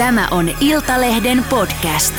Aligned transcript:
Tämä 0.00 0.28
on 0.30 0.50
Iltalehden 0.60 1.44
podcast. 1.50 2.14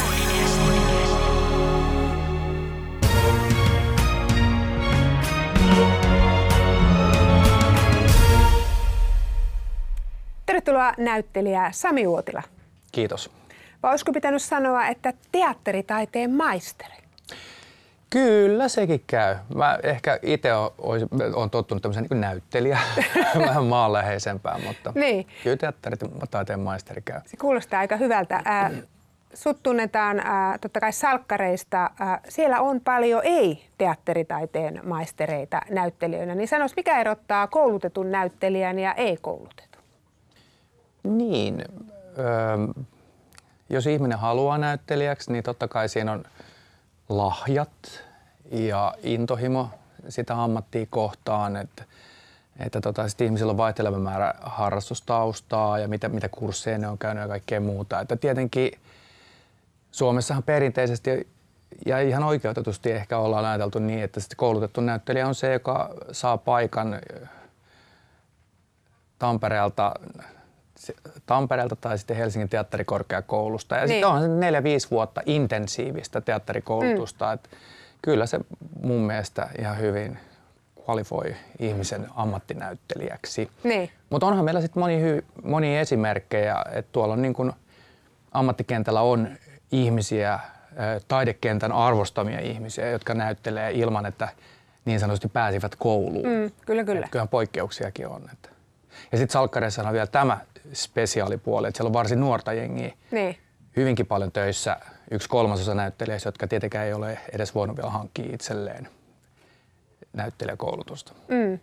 Tervetuloa 10.46 10.94
näyttelijä 10.98 11.70
Sami 11.72 12.08
Uotila. 12.08 12.44
Kiitos. 12.92 13.32
Vai 13.84 13.92
olisiko 13.92 14.12
pitänyt 14.14 14.42
sanoa, 14.42 14.88
että 14.88 15.14
teatteritaiteen 15.32 16.32
maisteri? 16.32 16.96
Kyllä 18.12 18.68
sekin 18.68 19.04
käy. 19.08 19.36
Mä 19.56 19.80
ehkä 19.84 20.20
itse 20.22 20.54
olen 21.34 21.50
tottunut 21.52 21.82
tämmöisen 21.82 22.06
niin 22.10 22.22
näyttelijä, 22.22 22.80
vähän 23.48 23.66
maanläheisempää, 23.66 24.60
mutta 24.68 24.92
Niin. 24.96 25.28
kyllä 25.44 25.58
teatteritaiteen 25.58 26.60
maisteri 26.60 27.02
käy. 27.02 27.22
Se 27.26 27.38
kuulostaa 27.38 27.80
aika 27.80 27.96
hyvältä. 27.98 28.42
Ää, 28.46 28.72
Sut 29.34 29.64
tunnetaan 29.64 30.20
ää, 30.20 30.58
totta 30.58 30.80
kai 30.80 30.94
salkkareista. 30.94 31.90
Ää, 32.00 32.20
siellä 32.30 32.62
on 32.62 32.82
paljon 32.82 33.22
ei-teatteritaiteen 33.24 34.82
maistereita 34.84 35.62
näyttelijöinä. 35.70 36.36
Niin 36.36 36.48
sanois, 36.48 36.76
mikä 36.76 37.00
erottaa 37.02 37.48
koulutetun 37.48 38.12
näyttelijän 38.12 38.80
ja 38.80 38.94
ei-koulutetun? 38.94 39.82
Niin, 41.04 41.66
öö, 42.20 42.84
jos 43.70 43.88
ihminen 43.88 44.18
haluaa 44.20 44.58
näyttelijäksi, 44.58 45.32
niin 45.32 45.44
totta 45.44 45.68
kai 45.68 45.90
siinä 45.90 46.12
on 46.12 46.24
lahjat 47.18 48.04
ja 48.52 48.94
intohimo 49.04 49.70
sitä 50.10 50.44
ammattia 50.44 50.86
kohtaan, 50.90 51.56
että, 51.56 51.84
että 52.60 52.82
tota, 52.82 53.10
sit 53.10 53.22
ihmisillä 53.22 53.52
on 53.52 53.58
vaihteleva 53.58 54.00
määrä 54.00 54.34
harrastustaustaa 54.42 55.80
ja 55.80 55.88
mitä, 55.88 56.10
mitä 56.10 56.30
kursseja 56.30 56.78
ne 56.78 56.88
on 56.88 56.98
käynyt 56.98 57.22
ja 57.22 57.28
kaikkea 57.28 57.60
muuta. 57.60 58.00
Että 58.00 58.16
tietenkin 58.16 58.72
Suomessahan 59.92 60.44
perinteisesti 60.44 61.28
ja 61.86 62.00
ihan 62.00 62.24
oikeutetusti 62.24 62.92
ehkä 62.92 63.18
ollaan 63.18 63.46
ajateltu 63.46 63.80
niin, 63.80 64.04
että 64.04 64.22
koulutettu 64.38 64.82
näyttelijä 64.82 65.28
on 65.28 65.36
se, 65.36 65.54
joka 65.54 65.90
saa 66.12 66.38
paikan 66.38 67.00
Tampereelta 69.20 69.94
Tampereelta 71.26 71.76
tai 71.76 71.98
sitten 71.98 72.18
Helsingin 72.18 72.50
teatterikorkeakoulusta. 72.50 73.76
Ja 73.76 73.82
Niin. 73.82 73.90
sitten 73.90 74.10
on 74.10 74.22
se 74.22 74.28
neljä-viisi 74.28 74.88
vuotta 74.92 75.22
intensiivistä 75.26 76.22
teatterikoulutusta. 76.22 77.26
Mm. 77.28 77.34
Että 77.34 77.50
kyllä 78.02 78.26
se 78.26 78.40
mun 78.84 79.02
mielestä 79.02 79.50
ihan 79.60 79.78
hyvin 79.80 80.20
kvalifoi 80.86 81.36
ihmisen 81.60 82.08
ammattinäyttelijäksi. 82.16 83.50
Niin. 83.64 83.90
Mutta 84.10 84.28
onhan 84.28 84.46
meillä 84.46 84.62
sitten 84.62 84.82
moni, 84.84 85.00
hy- 85.02 85.24
monia 85.44 85.80
esimerkkejä, 85.80 86.56
että 86.74 86.90
tuolla 86.92 87.14
on 87.14 87.22
niin 87.22 87.34
kun 87.34 87.54
ammattikentällä 88.32 89.02
on 89.02 89.28
ihmisiä, 89.72 90.40
taidekentän 91.08 91.72
arvostamia 91.72 92.40
ihmisiä, 92.40 92.90
jotka 92.90 93.14
näyttelee 93.14 93.72
ilman, 93.72 94.06
että 94.06 94.28
niin 94.86 95.00
sanotusti 95.00 95.28
pääsivät 95.28 95.76
kouluun. 95.76 96.26
Mm, 96.28 96.52
kyllä, 96.66 96.84
kyllä. 96.84 97.06
Et 97.06 97.12
kyllähän 97.12 97.28
poikkeuksiakin 97.30 98.08
on. 98.08 98.22
Että. 98.34 98.50
Ja 99.12 99.18
sitten 99.18 99.34
salkkareissa 99.34 99.82
on 99.84 99.94
vielä 99.94 100.08
tämä 100.08 100.38
spesiaalipuoli, 100.74 101.68
että 101.68 101.78
siellä 101.78 101.90
on 101.90 101.94
varsin 101.94 102.20
nuorta 102.20 102.54
jengiä 102.54 102.94
Niin. 103.12 103.38
hyvinkin 103.76 104.06
paljon 104.06 104.32
töissä. 104.32 104.78
Yksi 105.12 105.30
kolmasosa 105.30 105.76
näyttelijöistä, 105.76 106.28
jotka 106.28 106.48
tietenkään 106.48 106.86
ei 106.86 106.94
ole 106.94 107.20
edes 107.34 107.56
voinut 107.56 107.78
vielä 107.78 107.90
hankkia 107.90 108.34
itselleen 108.34 108.88
näyttelijäkoulutusta. 110.14 111.14
Mm. 111.28 111.60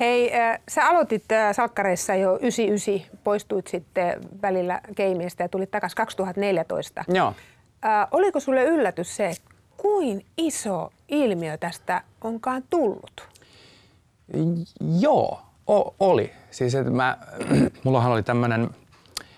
Hei, 0.00 0.34
äh, 0.34 0.58
sä 0.68 0.88
aloitit 0.88 1.32
äh, 1.32 1.54
salkkareissa 1.54 2.14
jo 2.14 2.36
99, 2.36 3.18
poistuit 3.24 3.66
sitten 3.66 4.20
välillä 4.42 4.80
keimiästä 4.94 5.44
ja 5.44 5.48
tulit 5.48 5.70
takaisin 5.70 5.96
2014. 5.96 7.04
Joo. 7.08 7.34
Äh, 7.84 8.08
oliko 8.10 8.40
sulle 8.40 8.64
yllätys 8.64 9.16
se, 9.16 9.34
kuin 9.76 10.26
iso 10.36 10.90
ilmiö 11.08 11.56
tästä 11.56 12.02
onkaan 12.24 12.62
tullut? 12.70 13.28
Joo, 15.00 15.40
o- 15.72 15.94
oli. 16.00 16.32
Siis 16.50 16.74
että 16.74 16.90
mä, 16.90 17.18
mullahan 17.84 18.12
oli 18.12 18.22
tämmönen, 18.22 18.60
mä 18.60 18.68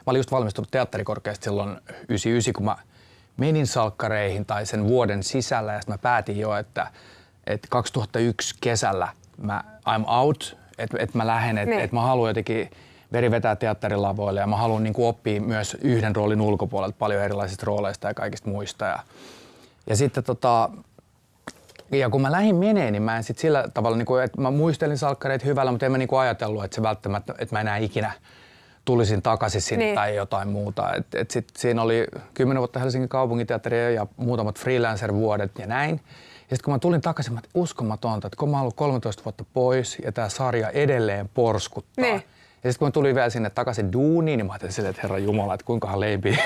olin 0.06 0.18
just 0.18 0.32
valmistunut 0.32 0.70
teatterikorkeasta 0.70 1.44
silloin 1.44 1.70
99, 2.08 2.52
kun 2.54 2.64
mä 2.64 2.76
menin 3.36 3.66
salkkareihin 3.66 4.46
tai 4.46 4.66
sen 4.66 4.84
vuoden 4.88 5.22
sisällä 5.22 5.72
ja 5.72 5.80
sitten 5.80 5.94
mä 5.94 5.98
päätin 5.98 6.38
jo, 6.38 6.56
että, 6.56 6.86
että 7.46 7.68
2001 7.70 8.54
kesällä 8.60 9.08
mä 9.36 9.64
I'm 9.88 10.04
out, 10.10 10.56
että, 10.78 10.96
että 11.00 11.18
mä 11.18 11.26
lähden, 11.26 11.58
että, 11.58 11.70
Niin. 11.74 11.84
että 11.84 11.96
mä 11.96 12.02
haluan 12.02 12.30
jotenkin 12.30 12.70
veri 13.12 13.30
vetää 13.30 13.56
teatterilavoille 13.56 14.40
ja 14.40 14.46
mä 14.46 14.56
haluan 14.56 14.82
niin 14.82 14.94
oppia 14.98 15.40
myös 15.40 15.76
yhden 15.80 16.16
roolin 16.16 16.40
ulkopuolelta 16.40 16.96
paljon 16.98 17.22
erilaisista 17.22 17.66
rooleista 17.66 18.08
ja 18.08 18.14
kaikista 18.14 18.48
muista. 18.50 18.84
Ja, 18.84 18.98
ja 19.86 19.96
sitten 19.96 20.24
tota, 20.24 20.70
ja 21.90 22.10
kun 22.10 22.20
mä 22.22 22.32
lähdin 22.32 22.56
menee, 22.56 22.90
niin 22.90 23.02
mä 23.02 23.16
en 23.16 23.24
sit 23.24 23.38
sillä 23.38 23.64
tavalla, 23.74 23.96
niin 23.96 24.06
kuin, 24.06 24.24
että 24.24 24.40
mä 24.40 24.50
muistelin 24.50 24.98
salkkareita 24.98 25.44
hyvällä, 25.44 25.70
mutta 25.72 25.86
en 25.86 25.92
mä 25.92 25.98
niin 25.98 26.08
kuin 26.08 26.20
ajatellut, 26.20 26.64
että 26.64 26.74
se 26.74 26.82
välttämättä, 26.82 27.34
että 27.38 27.54
mä 27.54 27.60
enää 27.60 27.76
ikinä 27.76 28.12
tulisin 28.84 29.22
takaisin 29.22 29.60
sinne 29.62 29.84
Niin. 29.84 29.94
tai 29.94 30.16
jotain 30.16 30.48
muuta. 30.48 30.94
Et, 30.94 31.06
et 31.14 31.30
sit 31.30 31.48
siinä 31.56 31.82
oli 31.82 32.06
kymmenen 32.34 32.58
vuotta 32.60 32.80
Helsingin 32.80 33.08
kaupunginteatteria 33.08 33.90
ja 33.90 34.06
muutamat 34.16 34.58
freelancer-vuodet 34.58 35.58
ja 35.58 35.66
näin. 35.66 36.00
Ja 36.50 36.56
sitten 36.56 36.64
kun 36.64 36.74
mä 36.74 36.78
tulin 36.78 37.00
takaisin, 37.00 37.34
mä 37.34 37.40
uskomatonta, 37.54 38.26
että 38.26 38.36
kun 38.36 38.50
mä 38.50 38.56
oon 38.56 38.60
ollut 38.60 38.76
13 38.76 39.24
vuotta 39.24 39.44
pois 39.52 39.98
ja 40.04 40.12
tämä 40.12 40.28
sarja 40.28 40.70
edelleen 40.70 41.28
porskuttaa. 41.34 42.04
Niin. 42.04 42.14
Ja 42.64 42.72
sitten 42.72 42.78
kun 42.78 42.88
mä 42.88 42.90
tulin 42.90 43.14
vielä 43.14 43.30
sinne 43.30 43.50
takaisin 43.50 43.92
duuniin, 43.92 44.36
niin 44.38 44.46
mä 44.46 44.52
ajattelin 44.52 44.72
silleen, 44.72 44.90
että 44.90 45.02
herra 45.02 45.18
Jumala, 45.18 45.54
että 45.54 45.66
kuinkahan 45.66 46.00
leipi, 46.00 46.38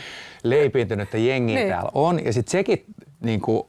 leipiintynyttä 0.42 1.18
jengiä 1.18 1.56
niin. 1.58 1.68
täällä 1.68 1.90
on. 1.94 2.24
Ja 2.24 2.32
sitten 2.32 2.50
sekin 2.52 2.84
niin 3.20 3.40
kuin, 3.40 3.62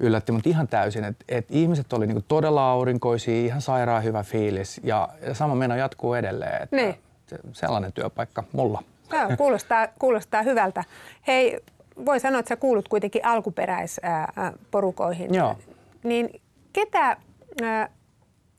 yllätti 0.00 0.32
mut 0.32 0.46
ihan 0.46 0.68
täysin, 0.68 1.04
että, 1.04 1.24
että 1.28 1.54
ihmiset 1.54 1.92
oli 1.92 2.06
niin 2.06 2.14
kuin, 2.14 2.24
todella 2.28 2.70
aurinkoisia, 2.70 3.44
ihan 3.46 3.60
sairaan 3.60 4.04
hyvä 4.04 4.22
fiilis. 4.22 4.80
Ja, 4.84 5.08
ja 5.26 5.34
sama 5.34 5.54
meno 5.54 5.76
jatkuu 5.76 6.14
edelleen. 6.14 6.62
Että 6.62 6.76
Niin. 6.76 6.94
se- 7.26 7.38
Sellainen 7.52 7.92
työpaikka 7.92 8.44
mulla. 8.52 8.82
Joo, 9.12 9.36
kuulostaa, 9.36 9.88
kuulostaa 9.98 10.42
hyvältä. 10.42 10.84
Hei, 11.26 11.60
voi 12.06 12.20
sanoa, 12.20 12.40
että 12.40 12.48
sä 12.48 12.56
kuulut 12.56 12.88
kuitenkin 12.88 13.24
alkuperäisporukoihin. 13.24 15.34
Joo. 15.34 15.56
Niin 16.02 16.40
ketä 16.72 17.16
ää, 17.62 17.88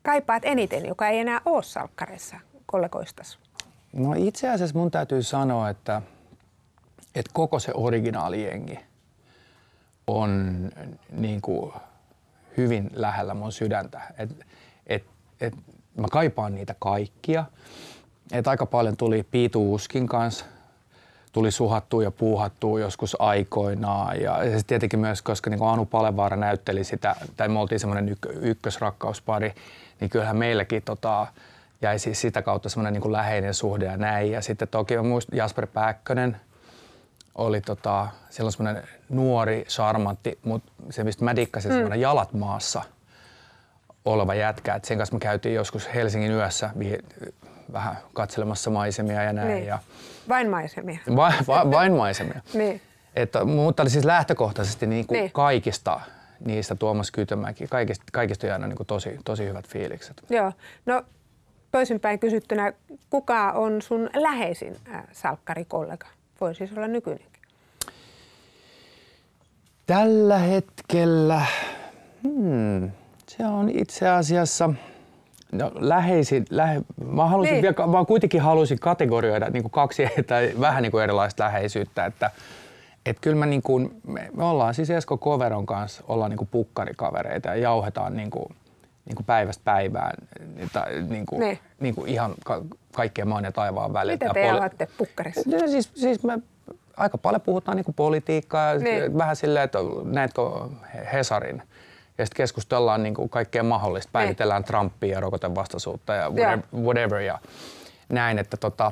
kaipaat 0.04 0.46
eniten, 0.46 0.86
joka 0.86 1.08
ei 1.08 1.20
enää 1.20 1.42
ole 1.46 1.64
salkkareissa 1.64 2.36
kollegoistas? 2.66 3.40
No 3.94 4.14
itse 4.18 4.50
asiassa 4.50 4.80
mun 4.80 4.92
täytyy 4.92 5.24
sanoa, 5.24 5.70
että, 5.70 6.02
että 7.16 7.32
koko 7.34 7.60
se 7.60 7.72
originaalijengi 7.76 8.80
on 10.18 10.60
niin 11.12 11.42
kuin 11.42 11.74
hyvin 12.58 12.90
lähellä 12.94 13.34
mun 13.34 13.52
sydäntä. 13.52 14.02
Et, 14.18 14.30
et, 14.88 15.04
et 15.42 15.54
mä 15.98 16.08
kaipaan 16.12 16.56
niitä 16.56 16.76
kaikkia. 16.80 17.46
Et 18.32 18.48
aika 18.48 18.66
paljon 18.66 18.98
tuli 18.98 19.24
Piitu 19.24 19.74
Uskin 19.74 20.08
kanssa, 20.08 20.46
tuli 21.32 21.52
suhattua 21.52 22.04
ja 22.04 22.12
puuhattua 22.12 22.80
joskus 22.80 23.16
aikoinaan. 23.20 24.22
Ja, 24.22 24.44
ja 24.44 24.60
tietenkin 24.68 25.00
myös, 25.00 25.22
koska 25.22 25.50
niin 25.50 25.64
Anu 25.64 25.86
Palevaara 25.86 26.38
näytteli 26.38 26.84
sitä, 26.84 27.16
tai 27.38 27.50
me 27.50 27.60
oltiin 27.60 27.80
semmoinen 27.80 28.10
ykkö, 28.10 28.34
ykkösrakkauspari, 28.42 29.54
niin 30.00 30.10
kyllähän 30.10 30.38
meilläkin 30.38 30.82
tota, 30.82 31.28
jäi 31.82 32.00
siis 32.00 32.22
sitä 32.22 32.42
kautta 32.42 32.70
semmoinen 32.70 33.02
niin 33.02 33.12
läheinen 33.12 33.54
suhde 33.54 33.86
ja 33.86 33.98
näin. 33.98 34.32
Ja 34.32 34.42
sitten 34.42 34.68
toki 34.68 34.98
mä 34.98 35.04
muistan 35.04 35.38
Jasper 35.38 35.68
Pääkkönen, 35.68 36.38
oli 37.36 37.62
tota, 37.62 38.08
silloin 38.30 38.54
semmoinen 38.54 38.84
nuori, 39.10 39.66
charmantti, 39.68 40.40
mutta 40.44 40.72
se 40.90 41.04
mistä 41.04 41.26
mä 41.26 41.36
dikkasin, 41.36 41.72
mm. 41.72 41.76
semmoinen 41.76 42.02
jalat 42.02 42.34
maassa 42.34 42.82
oleva 44.06 44.34
jätkä. 44.36 44.76
Et 44.76 44.86
sen 44.86 44.98
kanssa 44.98 45.16
me 45.16 45.20
käytiin 45.20 45.56
joskus 45.56 45.94
Helsingin 45.94 46.32
yössä 46.32 46.70
vi- 46.80 46.98
vähän 47.74 47.98
katselemassa 48.14 48.70
maisemia 48.70 49.24
ja 49.24 49.34
näin. 49.34 49.48
Niin. 49.48 49.66
Ja 49.66 49.80
Vain 50.30 50.50
maisemia. 50.50 51.00
vain, 51.16 51.34
vain, 51.48 51.72
vain 51.72 51.94
maisemia. 51.94 52.42
Niin. 52.54 52.82
Että, 53.16 53.46
mutta 53.46 53.84
oli 53.84 53.90
siis 53.90 54.06
lähtökohtaisesti 54.06 54.88
niin 54.88 55.08
kuin 55.08 55.20
Niin. 55.20 55.32
kaikista 55.32 56.02
niistä 56.46 56.76
Tuomas 56.76 57.12
Kytömäki, 57.12 57.68
kaikista, 57.68 58.04
kaikista 58.14 58.48
on 58.48 58.50
jäänyt 58.50 58.70
niin 58.70 58.78
kuin 58.78 58.88
tosi, 58.88 59.20
tosi 59.26 59.46
hyvät 59.46 59.68
fiilikset. 59.68 60.24
Joo. 60.30 60.54
No 60.86 61.04
toisinpäin 61.72 62.20
kysyttynä, 62.20 62.74
kuka 63.10 63.52
on 63.52 63.82
sun 63.82 64.10
läheisin 64.16 64.78
äh, 64.96 65.04
salkkarikollega? 65.12 66.08
Voi 66.42 66.56
siis 66.56 66.72
olla 66.78 66.88
nykyinenkin. 66.88 67.30
Tällä 69.86 70.38
hetkellä, 70.38 71.42
hmm, 72.24 72.92
se 73.28 73.48
on 73.48 73.70
itse 73.70 74.10
asiassa, 74.10 74.70
no 75.52 75.72
läheisin, 75.76 76.46
lähe, 76.50 76.82
mä, 77.06 77.26
halusin 77.26 77.54
Niin. 77.54 77.62
vielä, 77.62 77.88
mä 77.88 78.06
kuitenkin 78.06 78.42
halusin 78.42 78.80
kategorioida 78.80 79.50
niin 79.50 79.64
kuin 79.64 79.72
kaksi 79.72 80.04
tai 80.28 80.54
vähän 80.60 80.84
niin 80.84 80.92
kuin 80.92 81.04
erilaista 81.04 81.44
läheisyyttä, 81.44 82.06
että 82.06 82.32
et 83.06 83.18
kyllä 83.22 83.36
mä 83.36 83.46
niin 83.46 83.62
kuin, 83.62 84.02
me, 84.08 84.30
me 84.38 84.44
ollaan 84.44 84.74
siis 84.74 84.90
Esko 84.90 85.18
Koveron 85.18 85.66
kanssa 85.66 86.04
ollaan 86.08 86.30
niin 86.32 86.38
kuin 86.38 86.50
pukkarikavereita 86.52 87.50
ja 87.50 87.56
jauhetaan 87.56 88.18
niin 88.18 88.30
kuin, 88.30 88.56
niin 89.10 89.16
kuin 89.16 89.26
päivästä 89.26 89.62
päivään 89.64 90.14
niin 91.10 91.26
kuin, 91.26 91.40
Niin. 91.40 91.60
niin 91.80 91.96
kuin 91.96 92.10
ihan 92.10 92.34
ka- 92.46 92.62
kaikkea 92.94 93.26
maan 93.26 93.44
ja 93.44 93.52
taivaan 93.52 93.94
väliltä. 93.94 94.26
Mitä 94.26 94.34
te 94.34 94.46
Ja 94.46 94.54
poli- 94.54 94.88
pukkarissa? 94.98 95.42
No, 95.46 95.68
siis, 95.68 95.92
siis 95.96 96.24
me 96.24 96.40
aika 96.98 97.18
paljon 97.18 97.42
puhutaan 97.42 97.78
niin 97.78 97.94
politiikkaa 97.96 98.74
ja 98.74 98.80
Niin. 98.80 99.18
vähän 99.18 99.36
silleen, 99.36 99.66
että 99.66 99.80
näetkö 100.04 100.42
Hesarin. 101.14 101.62
Ja 102.18 102.26
sitten 102.26 102.38
keskustellaan 102.38 103.04
niin 103.04 103.14
kuin 103.14 103.30
kaikkea 103.30 103.64
mahdollista. 103.64 104.10
Päivitellään 104.12 104.64
Trumpia 104.64 105.14
ja 105.16 105.20
rokotevastaisuutta 105.20 106.14
ja 106.14 106.30
whatever, 106.30 106.60
whatever 106.84 107.20
ja 107.20 107.40
näin. 108.10 108.40
Että 108.40 108.58
tota, 108.58 108.92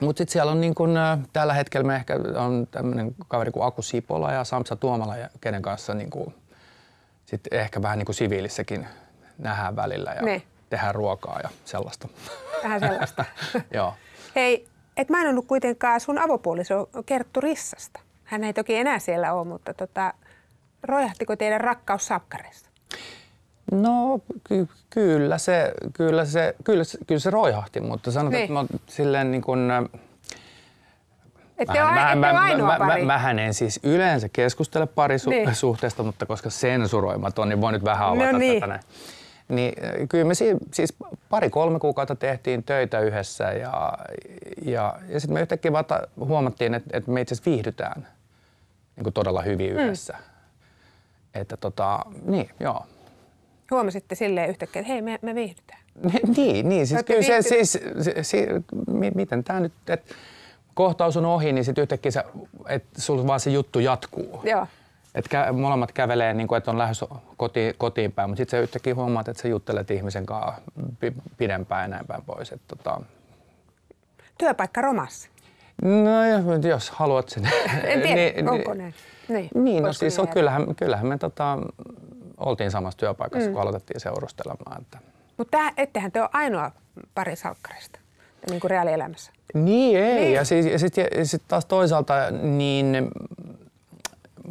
mutta 0.00 0.18
sitten 0.18 0.32
siellä 0.32 0.52
on 0.52 0.60
niin 0.60 0.74
kun, 0.74 0.96
äh, 0.96 1.18
tällä 1.32 1.54
hetkellä 1.54 1.86
me 1.86 1.96
ehkä 1.96 2.14
on 2.36 2.68
tämmöinen 2.70 3.14
kaveri 3.28 3.50
kuin 3.50 3.66
Aku 3.66 3.82
Sipola 3.82 4.32
ja 4.32 4.44
Samsa 4.44 4.76
Tuomala, 4.76 5.16
ja 5.16 5.28
kenen 5.40 5.62
kanssa 5.62 5.94
niin 5.94 6.10
kuin, 6.10 6.34
sit 7.26 7.40
ehkä 7.50 7.82
vähän 7.82 7.98
niin 7.98 8.06
kuin 8.06 8.16
siviilissäkin 8.16 8.86
nähdään 9.38 9.76
välillä 9.76 10.12
ja 10.12 10.22
Niin. 10.22 10.42
tehdään 10.70 10.94
ruokaa 10.94 11.40
ja 11.42 11.48
sellaista. 11.64 12.08
Vähän 12.64 12.80
sellaista. 12.80 13.24
Joo. 13.74 13.94
Hei, 14.36 14.66
et 14.96 15.08
maininnut 15.10 15.46
kuitenkaan 15.46 16.00
sun 16.00 16.18
avopuoliso 16.18 16.88
Kerttu 17.06 17.40
Rissasta. 17.40 18.00
Hän 18.24 18.44
ei 18.44 18.52
toki 18.52 18.76
enää 18.76 18.98
siellä 18.98 19.32
ole, 19.32 19.46
mutta 19.46 19.74
tota, 19.74 20.14
rojahtiko 20.82 21.36
teidän 21.36 21.60
rakkaus 21.60 22.06
salkkareista? 22.06 22.68
No 23.72 24.20
ky- 24.44 24.68
kyllä, 24.90 25.38
se, 25.38 25.72
kyllä, 25.92 26.24
se, 26.24 26.54
kyllä, 26.64 26.84
se, 26.84 26.98
kyllä 27.06 27.18
se 27.20 27.30
roihahti, 27.30 27.80
mutta 27.80 28.10
sanotaan, 28.10 28.32
Niin. 28.32 28.42
että 28.42 28.52
mä 28.52 28.58
oon 28.58 28.68
silleen 28.86 29.30
niin 29.30 29.42
kuin, 29.42 29.70
Ette 31.58 31.78
ainoa 31.80 32.68
mä, 32.68 32.78
pari. 32.78 33.00
mä, 33.02 33.06
mähän 33.06 33.38
en 33.38 33.54
siis 33.54 33.80
yleensä 33.82 34.28
keskustele 34.32 34.86
parisuhteesta, 34.86 36.02
Niin. 36.02 36.06
mutta 36.06 36.26
koska 36.26 36.50
sensuroimaton, 36.50 37.48
niin 37.48 37.60
voin 37.60 37.72
nyt 37.72 37.84
vähän 37.84 38.08
avata 38.08 38.32
No 38.32 38.38
niin. 38.38 38.54
tätä 38.60 38.66
näin. 38.66 38.80
Niin 39.48 39.74
äh, 39.84 39.92
kyllä 40.08 40.24
me 40.24 40.34
si- 40.34 40.56
siis 40.74 40.94
pari-kolme 41.30 41.78
kuukautta 41.78 42.14
tehtiin 42.14 42.62
töitä 42.64 43.00
yhdessä 43.00 43.44
ja, 43.44 43.98
ja, 44.64 44.94
ja 45.08 45.20
sitten 45.20 45.34
me 45.34 45.40
yhtäkkiä 45.40 45.72
vasta 45.72 46.02
huomattiin, 46.18 46.74
että, 46.74 46.90
että 46.98 47.10
me 47.10 47.20
itse 47.20 47.34
asiassa 47.34 47.50
viihdytään 47.50 48.06
niin 48.96 49.04
kuin 49.04 49.14
todella 49.14 49.42
hyvin 49.42 49.72
Mm. 49.74 49.78
yhdessä. 49.78 50.16
Että 51.34 51.56
tota, 51.56 52.00
niin, 52.24 52.50
joo. 52.60 52.86
Huomasitte 53.70 54.14
silleen 54.14 54.50
yhtäkkiä, 54.50 54.80
että 54.80 54.92
hei, 54.92 55.02
me, 55.02 55.18
me 55.22 55.34
viihdytään. 55.34 55.80
Niin, 56.36 56.68
niin 56.68 56.86
siis 56.86 57.02
kyllä 57.04 57.22
se, 57.22 57.42
siis, 57.42 57.72
se, 58.00 58.14
se, 58.22 58.46
mi- 58.92 59.10
miten 59.14 59.44
tämä 59.44 59.60
nyt, 59.60 59.72
että 59.88 60.14
kohtaus 60.74 61.16
on 61.16 61.24
ohi, 61.24 61.52
niin 61.52 61.64
sitten 61.64 61.82
yhtäkkiä 61.82 62.10
se, 62.10 62.24
että 62.68 63.00
sulla 63.02 63.26
vaan 63.26 63.40
se 63.40 63.50
juttu 63.50 63.78
jatkuu. 63.80 64.40
Joo. 64.44 64.66
Että 65.14 65.48
kä- 65.48 65.52
molemmat 65.52 65.92
kävelee, 65.92 66.34
niin 66.34 66.48
kuin, 66.48 66.56
että 66.58 66.70
on 66.70 66.78
lähes 66.78 67.04
kotiin, 67.36 67.74
kotiin 67.78 68.12
päin, 68.12 68.30
mutta 68.30 68.40
sitten 68.40 68.58
sä 68.58 68.62
yhtäkkiä 68.62 68.94
huomaat, 68.94 69.28
että 69.28 69.42
sä 69.42 69.48
juttelet 69.48 69.90
ihmisen 69.90 70.26
kanssa 70.26 70.60
pi- 71.00 71.12
pidempään 71.36 71.82
ja 71.82 71.88
näin 71.88 72.06
päin 72.06 72.22
pois. 72.26 72.52
Et, 72.52 72.60
tota, 72.68 73.00
Työpaikka 74.38 74.80
romassi. 74.80 75.28
no 75.82 76.68
jos 76.68 76.90
haluat 76.90 77.28
sen. 77.28 77.42
En 77.84 78.00
tiedä, 78.02 78.14
Niin, 78.14 78.48
onko 78.48 78.74
näin. 78.74 78.94
Niin, 79.28 79.48
Niin, 79.54 79.82
no 79.82 79.92
siis 79.92 80.16
niin 80.16 80.28
on, 80.28 80.34
kyllähän, 80.34 80.74
kyllähän 80.74 81.06
me 81.06 81.18
tota, 81.18 81.58
oltiin 82.36 82.70
samassa 82.70 82.98
työpaikassa, 82.98 83.48
mm. 83.48 83.52
kun 83.52 83.62
aloitettiin 83.62 84.00
seurustelemaan. 84.00 84.80
Että. 84.82 84.98
Mutta 85.36 85.58
ettehän 85.76 86.12
te 86.12 86.20
ole 86.20 86.28
ainoa 86.32 86.70
pari 87.14 87.36
salkkarista, 87.36 88.00
niin 88.50 88.60
kuin 88.60 88.70
reaalielämässä. 88.70 89.32
Niin 89.54 89.98
ei, 89.98 90.14
Niin. 90.20 90.32
ja 90.34 90.44
sitten 90.44 90.72
ja 90.72 90.78
sit, 90.78 90.94
sit 91.22 91.42
taas 91.48 91.64
toisaalta 91.66 92.14
niin 92.30 93.10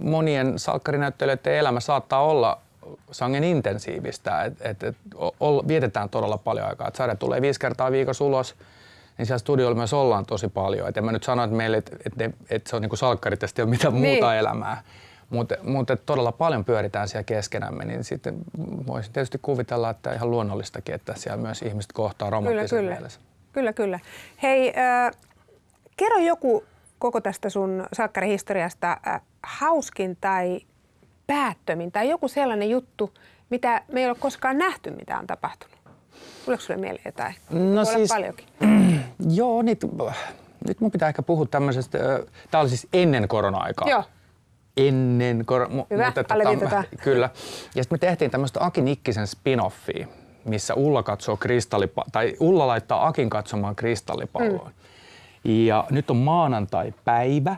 monien 0.07 0.59
salkkarinäyttelijöiden 0.59 1.53
elämä 1.53 1.79
saattaa 1.79 2.23
olla 2.23 2.59
sangen 3.11 3.43
intensiivistä, 3.43 4.43
että 4.43 4.69
et, 4.69 4.83
et, 4.83 4.95
ol- 5.39 5.67
vietetään 5.67 6.09
todella 6.09 6.37
paljon 6.37 6.67
aikaa. 6.67 6.87
Et 6.87 6.95
sarja 6.95 7.15
tulee 7.15 7.41
viisi 7.41 7.59
kertaa 7.59 7.91
viikossa 7.91 8.23
ulos, 8.25 8.55
niin 9.17 9.25
siellä 9.25 9.39
studiolla 9.39 9.75
myös 9.75 9.93
ollaan 9.93 10.25
tosi 10.25 10.47
paljon. 10.47 10.89
Et 10.89 10.97
en 10.97 11.05
mä 11.05 11.11
nyt 11.11 11.23
sano, 11.23 11.43
että 11.43 11.55
meille 11.55 11.77
et, 11.77 11.91
et, 12.05 12.35
et 12.49 12.67
se 12.67 12.75
on 12.75 12.81
niinku 12.81 12.95
salkkarit 12.95 13.41
ja 13.41 13.47
sitten 13.47 13.63
ei 13.63 13.65
ole 13.65 13.69
mitään 13.69 13.93
Niin. 13.93 14.13
muuta 14.13 14.35
elämää. 14.35 14.81
Mutta 15.29 15.55
mut, 15.63 15.87
todella 16.05 16.31
paljon 16.31 16.65
pyöritään 16.65 17.07
siellä 17.07 17.23
keskenämme, 17.23 17.85
niin 17.85 18.03
sitten 18.03 18.37
voisin 18.87 19.13
tietysti 19.13 19.39
kuvitella, 19.41 19.89
että 19.89 20.13
ihan 20.13 20.31
luonnollistakin, 20.31 20.95
että 20.95 21.13
siellä 21.15 21.37
myös 21.41 21.61
ihmiset 21.61 21.91
kohtaa 21.93 22.27
Kyllä, 22.27 22.37
romanttisessa 22.37 22.75
kyllä. 22.75 22.91
mielessä. 22.91 23.19
Kyllä, 23.53 23.73
kyllä. 23.73 23.99
Hei, 24.43 24.73
äh, 24.77 25.11
kerro 25.97 26.17
joku 26.17 26.63
koko 26.99 27.21
tästä 27.21 27.49
sun 27.49 27.87
salkkarihistoriasta 27.93 28.97
äh, 29.07 29.21
hauskin 29.47 30.17
tai 30.21 30.59
päättömin 31.27 31.91
tai 31.91 32.09
joku 32.09 32.27
sellainen 32.27 32.69
juttu, 32.69 33.13
mitä 33.49 33.81
me 33.91 33.99
ei 33.99 34.07
ole 34.07 34.15
koskaan 34.19 34.57
nähty, 34.57 34.91
mitä 34.91 35.19
on 35.19 35.27
tapahtunut. 35.27 35.77
Tuleeko 36.45 36.63
sulle 36.63 36.79
mieleen 36.79 37.03
jotain? 37.05 37.35
No 37.49 37.75
Voi 37.75 37.85
siis- 37.85 38.09
paljonkin. 38.09 38.45
Joo, 39.35 39.61
nyt, 39.61 39.79
nyt 40.67 40.79
mun 40.79 40.91
pitää 40.91 41.09
ehkä 41.09 41.21
puhua 41.21 41.45
tämmöisestä, 41.45 41.97
tämä 42.51 42.61
oli 42.61 42.69
siis 42.69 42.87
ennen 42.93 43.27
korona-aikaa. 43.27 43.89
Joo. 43.89 44.03
Ennen 44.77 45.45
korona. 45.45 45.85
Hyvä, 45.89 46.13
alleviivataan. 46.29 46.83
Kyllä. 47.03 47.29
Ja 47.75 47.83
sitten 47.83 47.95
me 47.95 47.97
tehtiin 47.97 48.31
tämmöistä 48.31 48.65
Aki 48.65 48.81
Nikkisen 48.81 49.27
spin-offia, 49.27 50.07
missä 50.45 50.73
Ulla 50.73 51.03
katsoo 51.03 51.35
kristallipa- 51.35 52.05
tai 52.11 52.33
Ulla 52.39 52.67
laittaa 52.67 53.07
Akin 53.07 53.29
katsomaan 53.29 53.75
kristallipalloa. 53.75 54.71
Mm. 55.43 55.51
Ja 55.65 55.85
nyt 55.89 56.09
on 56.09 56.17
maanantai-päivä. 56.17 57.55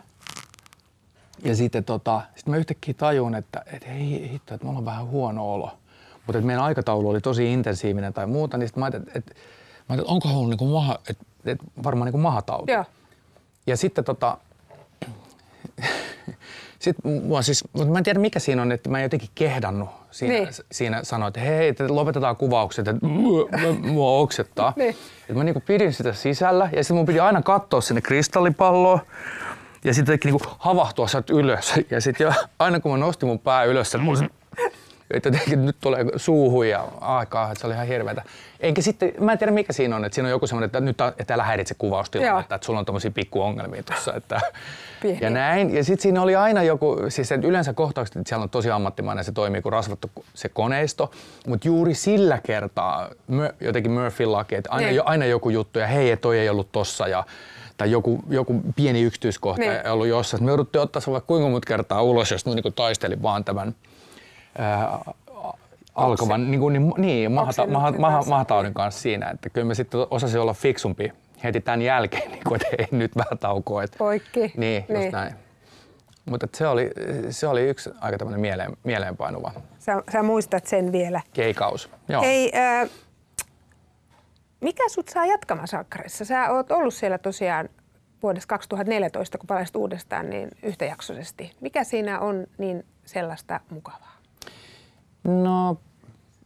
Ja 1.43 1.55
sitten 1.55 1.83
tota, 1.83 2.21
sit 2.35 2.47
mä 2.47 2.57
yhtäkkiä 2.57 2.93
tajun, 2.97 3.35
että 3.35 3.63
et 3.73 3.87
hei 3.87 4.29
hitto, 4.31 4.53
että 4.53 4.65
mulla 4.67 4.79
on 4.79 4.85
vähän 4.85 5.07
huono 5.07 5.53
olo. 5.53 5.71
Mutta 6.27 6.41
meidän 6.41 6.63
aikataulu 6.63 7.09
oli 7.09 7.21
tosi 7.21 7.53
intensiivinen 7.53 8.13
tai 8.13 8.27
muuta, 8.27 8.57
niin 8.57 8.67
sit 8.67 8.77
mä 8.77 8.85
ajattelin, 8.85 9.07
että 9.17 9.19
et, 9.19 9.35
mä 9.89 9.93
ajattelin, 9.93 10.11
onkohan 10.11 10.35
ollut 10.37 10.49
niinku 10.49 10.65
maha, 10.65 10.99
et, 11.09 11.17
et 11.45 11.57
varmaan 11.83 12.05
niinku 12.05 12.17
mahatauti. 12.17 12.71
Joo. 12.71 12.85
Ja 13.67 13.77
sitten 13.77 14.03
tota, 14.03 14.37
sitten 16.79 17.11
mua 17.23 17.41
siis, 17.41 17.63
mutta 17.73 17.89
mä 17.89 17.97
en 17.97 18.03
tiedä 18.03 18.19
mikä 18.19 18.39
siinä 18.39 18.61
on, 18.61 18.71
että 18.71 18.89
mä 18.89 18.97
en 18.97 19.03
jotenkin 19.03 19.29
kehdannut 19.35 19.89
siinä, 20.11 20.33
Niin. 20.33 20.47
siinä 20.71 21.03
sanoa, 21.03 21.27
että 21.27 21.39
hei, 21.39 21.67
että 21.67 21.95
lopetetaan 21.95 22.35
kuvaukset, 22.35 22.87
että 22.87 23.05
mua 23.81 24.11
oksettaa. 24.11 24.73
Niin. 24.75 24.95
Et 25.29 25.35
mä 25.35 25.43
niinku 25.43 25.63
pidin 25.65 25.93
sitä 25.93 26.13
sisällä 26.13 26.69
ja 26.75 26.83
sitten 26.83 26.97
mun 26.97 27.05
piti 27.05 27.19
aina 27.19 27.41
katsoa 27.41 27.81
sinne 27.81 28.01
kristallipalloon 28.01 28.99
ja 29.83 29.93
sitten 29.93 30.13
jotenkin 30.13 30.31
niinku 30.33 30.55
havahtua 30.59 31.07
sieltä 31.07 31.33
ylös. 31.33 31.73
Ja 31.89 32.01
sitten 32.01 32.35
aina 32.59 32.79
kun 32.79 32.91
mä 32.91 32.97
nostin 32.97 33.29
mun 33.29 33.39
pää 33.39 33.63
ylös, 33.63 33.97
mulla 33.97 34.19
se 34.19 34.29
että 35.13 35.29
jotenkin 35.29 35.65
nyt 35.65 35.77
tulee 35.81 36.05
suuhun 36.15 36.69
ja 36.69 36.87
aikaa, 37.01 37.51
että 37.51 37.61
se 37.61 37.67
oli 37.67 37.73
ihan 37.73 37.87
hirveätä. 37.87 38.23
Enkä 38.59 38.81
sitten, 38.81 39.13
mä 39.19 39.31
en 39.31 39.37
tiedä 39.37 39.51
mikä 39.51 39.73
siinä 39.73 39.95
on, 39.95 40.05
että 40.05 40.15
siinä 40.15 40.27
on 40.27 40.31
joku 40.31 40.47
semmoinen, 40.47 40.65
että 40.65 40.79
nyt 40.79 40.97
että 41.19 41.33
älä 41.33 41.43
häiritse 41.43 41.75
kuvaustilannetta, 41.77 42.55
että 42.55 42.65
sulla 42.65 42.79
on 42.79 42.85
tommosia 42.85 43.11
pikkuongelmia 43.11 43.83
tuossa. 43.83 44.13
Että, 44.13 44.41
Pieniä. 45.01 45.19
ja 45.21 45.29
näin. 45.29 45.75
Ja 45.75 45.83
sitten 45.83 46.01
siinä 46.01 46.21
oli 46.21 46.35
aina 46.35 46.63
joku, 46.63 46.97
siis 47.09 47.31
että 47.31 47.47
yleensä 47.47 47.73
kohtaukset, 47.73 48.15
että 48.15 48.29
siellä 48.29 48.43
on 48.43 48.49
tosi 48.49 48.71
ammattimainen, 48.71 49.23
se 49.23 49.31
toimii 49.31 49.61
kuin 49.61 49.73
rasvattu 49.73 50.11
se 50.33 50.49
koneisto, 50.49 51.11
mutta 51.47 51.67
juuri 51.67 51.93
sillä 51.93 52.39
kertaa 52.43 53.09
jotenkin 53.59 53.91
Murphyn 53.91 54.31
laki, 54.31 54.55
että 54.55 54.69
aina, 54.71 54.87
Niin. 54.87 54.95
jo, 54.95 55.03
aina 55.05 55.25
joku 55.25 55.49
juttu 55.49 55.79
ja 55.79 55.87
hei, 55.87 56.17
toi 56.17 56.39
ei 56.39 56.49
ollut 56.49 56.71
tossa 56.71 57.07
ja 57.07 57.23
tai 57.79 57.91
joku, 57.91 58.19
joku 58.29 58.61
pieni 58.75 59.01
yksityiskohta 59.01 59.61
Niin. 59.61 59.71
ei 59.71 59.91
ollut 59.91 60.07
jossain. 60.07 60.43
Me 60.43 60.51
jouduttiin 60.51 60.81
ottaa 60.81 61.01
se 61.01 61.11
vaikka 61.11 61.27
kuinka 61.27 61.49
monta 61.49 61.67
kertaa 61.67 62.01
ulos, 62.01 62.31
jos 62.31 62.45
niin 62.45 62.73
taistelin 62.75 63.21
vaan 63.21 63.43
tämän 63.45 63.75
ää, 64.57 64.99
alkavan 65.95 66.51
niin, 66.51 66.59
kuin, 66.59 66.73
niin, 66.73 66.93
niin 66.97 67.31
mahata, 67.31 67.67
maha, 67.67 67.91
maha, 67.91 68.13
kanssa. 68.15 68.29
mahataudin 68.29 68.73
kanssa 68.73 69.01
siinä. 69.01 69.29
Että 69.29 69.49
kyllä 69.49 69.67
mä 69.67 69.73
sitten 69.73 69.99
osasin 70.11 70.41
olla 70.41 70.53
fiksumpi 70.53 71.11
heti 71.43 71.61
tämän 71.61 71.81
jälkeen, 71.81 72.31
niin 72.31 72.43
kuin, 72.47 72.61
että 72.61 72.75
ei 72.83 72.87
nyt 72.91 73.15
vähän 73.17 73.37
taukoa. 73.39 73.83
Että, 73.83 73.97
Poikki. 73.97 74.39
Niin, 74.39 74.85
Niin. 74.89 75.01
just 75.01 75.11
näin. 75.11 75.33
Mutta 76.25 76.47
se 76.55 76.67
oli, 76.67 76.91
se 77.29 77.47
oli 77.47 77.61
yksi 77.61 77.89
aika 78.01 78.17
tämmöinen 78.17 78.41
mieleen, 78.41 78.77
mieleenpainuva 78.83 79.51
Sä, 79.79 80.03
sä 80.11 80.23
muistat 80.23 80.67
sen 80.67 80.91
vielä. 80.91 81.21
keikaus. 81.33 81.89
Joo. 82.09 82.21
Hei, 82.21 82.51
äh, 82.55 82.89
mikä 84.61 84.89
sut 84.89 85.09
saa 85.09 85.25
jatkamaan 85.25 85.67
salkkarissa? 85.67 86.25
Sä 86.25 86.51
oot 86.51 86.71
ollut 86.71 86.93
siellä 86.93 87.17
tosiaan 87.17 87.69
vuodesta 88.23 88.47
2014, 88.47 89.37
kun 89.37 89.47
palasit 89.47 89.75
uudestaan 89.75 90.29
niin 90.29 90.49
yhtäjaksoisesti. 90.63 91.55
Mikä 91.61 91.83
siinä 91.83 92.19
on 92.19 92.47
niin 92.57 92.85
sellaista 93.05 93.59
mukavaa? 93.69 94.17
No, 95.23 95.77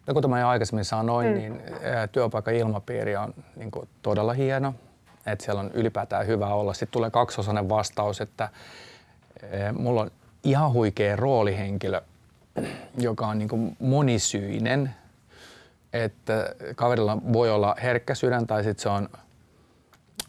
ja 0.07 0.13
kuten 0.13 0.29
mä 0.29 0.39
jo 0.39 0.47
aikaisemmin 0.47 0.85
sanoin, 0.85 1.27
mm. 1.27 1.33
niin 1.33 1.61
työpaikan 2.11 2.53
ilmapiiri 2.53 3.15
on 3.15 3.33
niin 3.55 3.71
kuin, 3.71 3.89
todella 4.01 4.33
hieno. 4.33 4.75
Että 5.25 5.45
siellä 5.45 5.59
on 5.61 5.71
ylipäätään 5.73 6.27
hyvä 6.27 6.47
olla. 6.47 6.73
Sitten 6.73 6.91
tulee 6.93 7.11
kaksiosainen 7.11 7.69
vastaus, 7.69 8.21
että 8.21 8.49
mulla 9.73 10.01
on 10.01 10.11
ihan 10.43 10.73
huikea 10.73 11.15
roolihenkilö, 11.15 12.01
joka 12.97 13.27
on 13.27 13.37
niin 13.37 13.49
kuin 13.49 13.77
monisyinen. 13.79 14.95
Että 15.93 16.55
kaverilla 16.75 17.17
voi 17.33 17.51
olla 17.51 17.75
herkkä 17.83 18.15
sydän 18.15 18.47
tai 18.47 18.63
sitten 18.63 18.83
se 18.83 18.89
on 18.89 19.09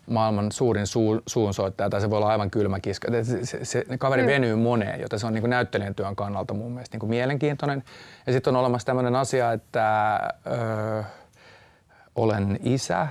maailman 0.07 0.53
suurin 0.53 0.87
suu, 0.87 1.23
suunsoittaja 1.27 1.91
tai 1.91 2.01
se 2.01 2.11
voi 2.11 2.17
olla 2.17 2.29
aivan 2.29 2.51
kylmä 2.51 2.81
kiska. 2.81 3.09
Se, 3.23 3.47
se, 3.47 3.65
se 3.65 3.85
kaveri 3.99 4.23
mm. 4.23 4.27
venyy 4.27 4.57
moneen, 4.57 5.01
joten 5.01 5.19
se 5.19 5.27
on 5.27 5.35
niin 5.35 5.51
näyttelijän 5.51 5.95
työn 5.95 6.17
kannalta 6.17 6.55
mun 6.55 6.73
mielestä 6.73 6.99
niin 6.99 7.11
mielenkiintoinen. 7.11 7.85
Ja 8.27 8.33
sitten 8.33 8.57
on 8.57 8.61
olemassa 8.61 8.87
tämmöinen 8.87 9.17
asia, 9.17 9.53
että 9.53 10.19
ö, 10.47 11.05
olen 12.15 12.59
isä, 12.63 13.09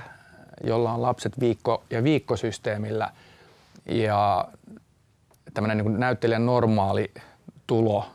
jolla 0.64 0.92
on 0.92 1.02
lapset 1.02 1.40
viikko- 1.40 1.84
ja 1.90 2.04
viikkosysteemillä 2.04 3.10
ja 3.86 4.48
tämmöinen 5.54 5.78
niin 5.78 6.00
näyttelijän 6.00 6.46
normaali 6.46 7.12
tulo 7.66 8.06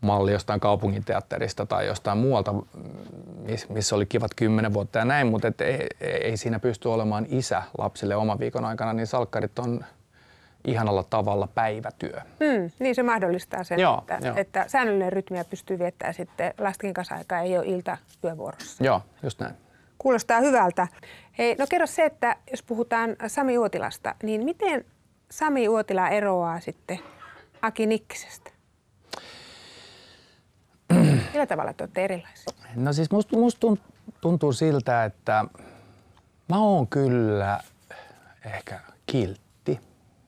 malli 0.00 0.32
jostain 0.32 0.60
kaupunginteatterista 0.60 1.66
tai 1.66 1.86
jostain 1.86 2.18
muualta, 2.18 2.54
missä 3.68 3.96
oli 3.96 4.06
kivat 4.06 4.34
kymmenen 4.36 4.74
vuotta 4.74 4.98
ja 4.98 5.04
näin, 5.04 5.26
mutta 5.26 5.48
et 5.48 5.60
ei, 5.60 5.86
ei 6.00 6.36
siinä 6.36 6.58
pysty 6.58 6.88
olemaan 6.88 7.26
isä 7.28 7.62
lapsille 7.78 8.16
oman 8.16 8.38
viikon 8.38 8.64
aikana, 8.64 8.92
niin 8.92 9.06
salkkarit 9.06 9.58
on 9.58 9.84
ihanalla 10.64 11.02
tavalla 11.02 11.48
päivätyö. 11.54 12.20
Mm, 12.40 12.70
niin 12.78 12.94
se 12.94 13.02
mahdollistaa 13.02 13.64
sen, 13.64 13.80
Joo, 13.80 13.98
että, 13.98 14.18
joo. 14.26 14.36
että 14.36 14.64
säännöllinen 14.68 15.12
rytmiä 15.12 15.44
pystyy 15.44 15.78
viettämään 15.78 16.14
sitten 16.14 16.54
lastenkin 16.58 16.94
kanssa 16.94 17.14
aikaa, 17.14 17.40
ei 17.40 17.58
ole 17.58 17.66
ilta 17.66 17.96
työvuorossa. 18.20 18.84
Joo, 18.84 19.02
just 19.22 19.40
näin. 19.40 19.54
Kuulostaa 19.98 20.40
hyvältä. 20.40 20.88
Hei, 21.38 21.56
no 21.58 21.66
kerro 21.70 21.86
se, 21.86 22.04
että 22.04 22.36
jos 22.50 22.62
puhutaan 22.62 23.16
Sami 23.26 23.58
Uotilasta, 23.58 24.14
niin 24.22 24.44
miten 24.44 24.84
Sami 25.30 25.68
Uotila 25.68 26.08
eroaa 26.08 26.60
sitten 26.60 26.98
Aki 27.62 27.86
Nikkisestä? 27.86 28.50
Millä 31.32 31.46
tavalla 31.46 31.72
te 31.72 31.84
olette 31.84 32.04
erilaisia? 32.04 32.52
No 32.76 32.92
siis 32.92 33.10
musta 33.10 33.36
must 33.36 33.58
tunt- 33.64 34.12
tuntuu 34.20 34.52
siltä, 34.52 35.04
että 35.04 35.44
mä 36.48 36.58
oon 36.58 36.86
kyllä 36.86 37.60
ehkä 38.54 38.80
kiltti. 39.06 39.80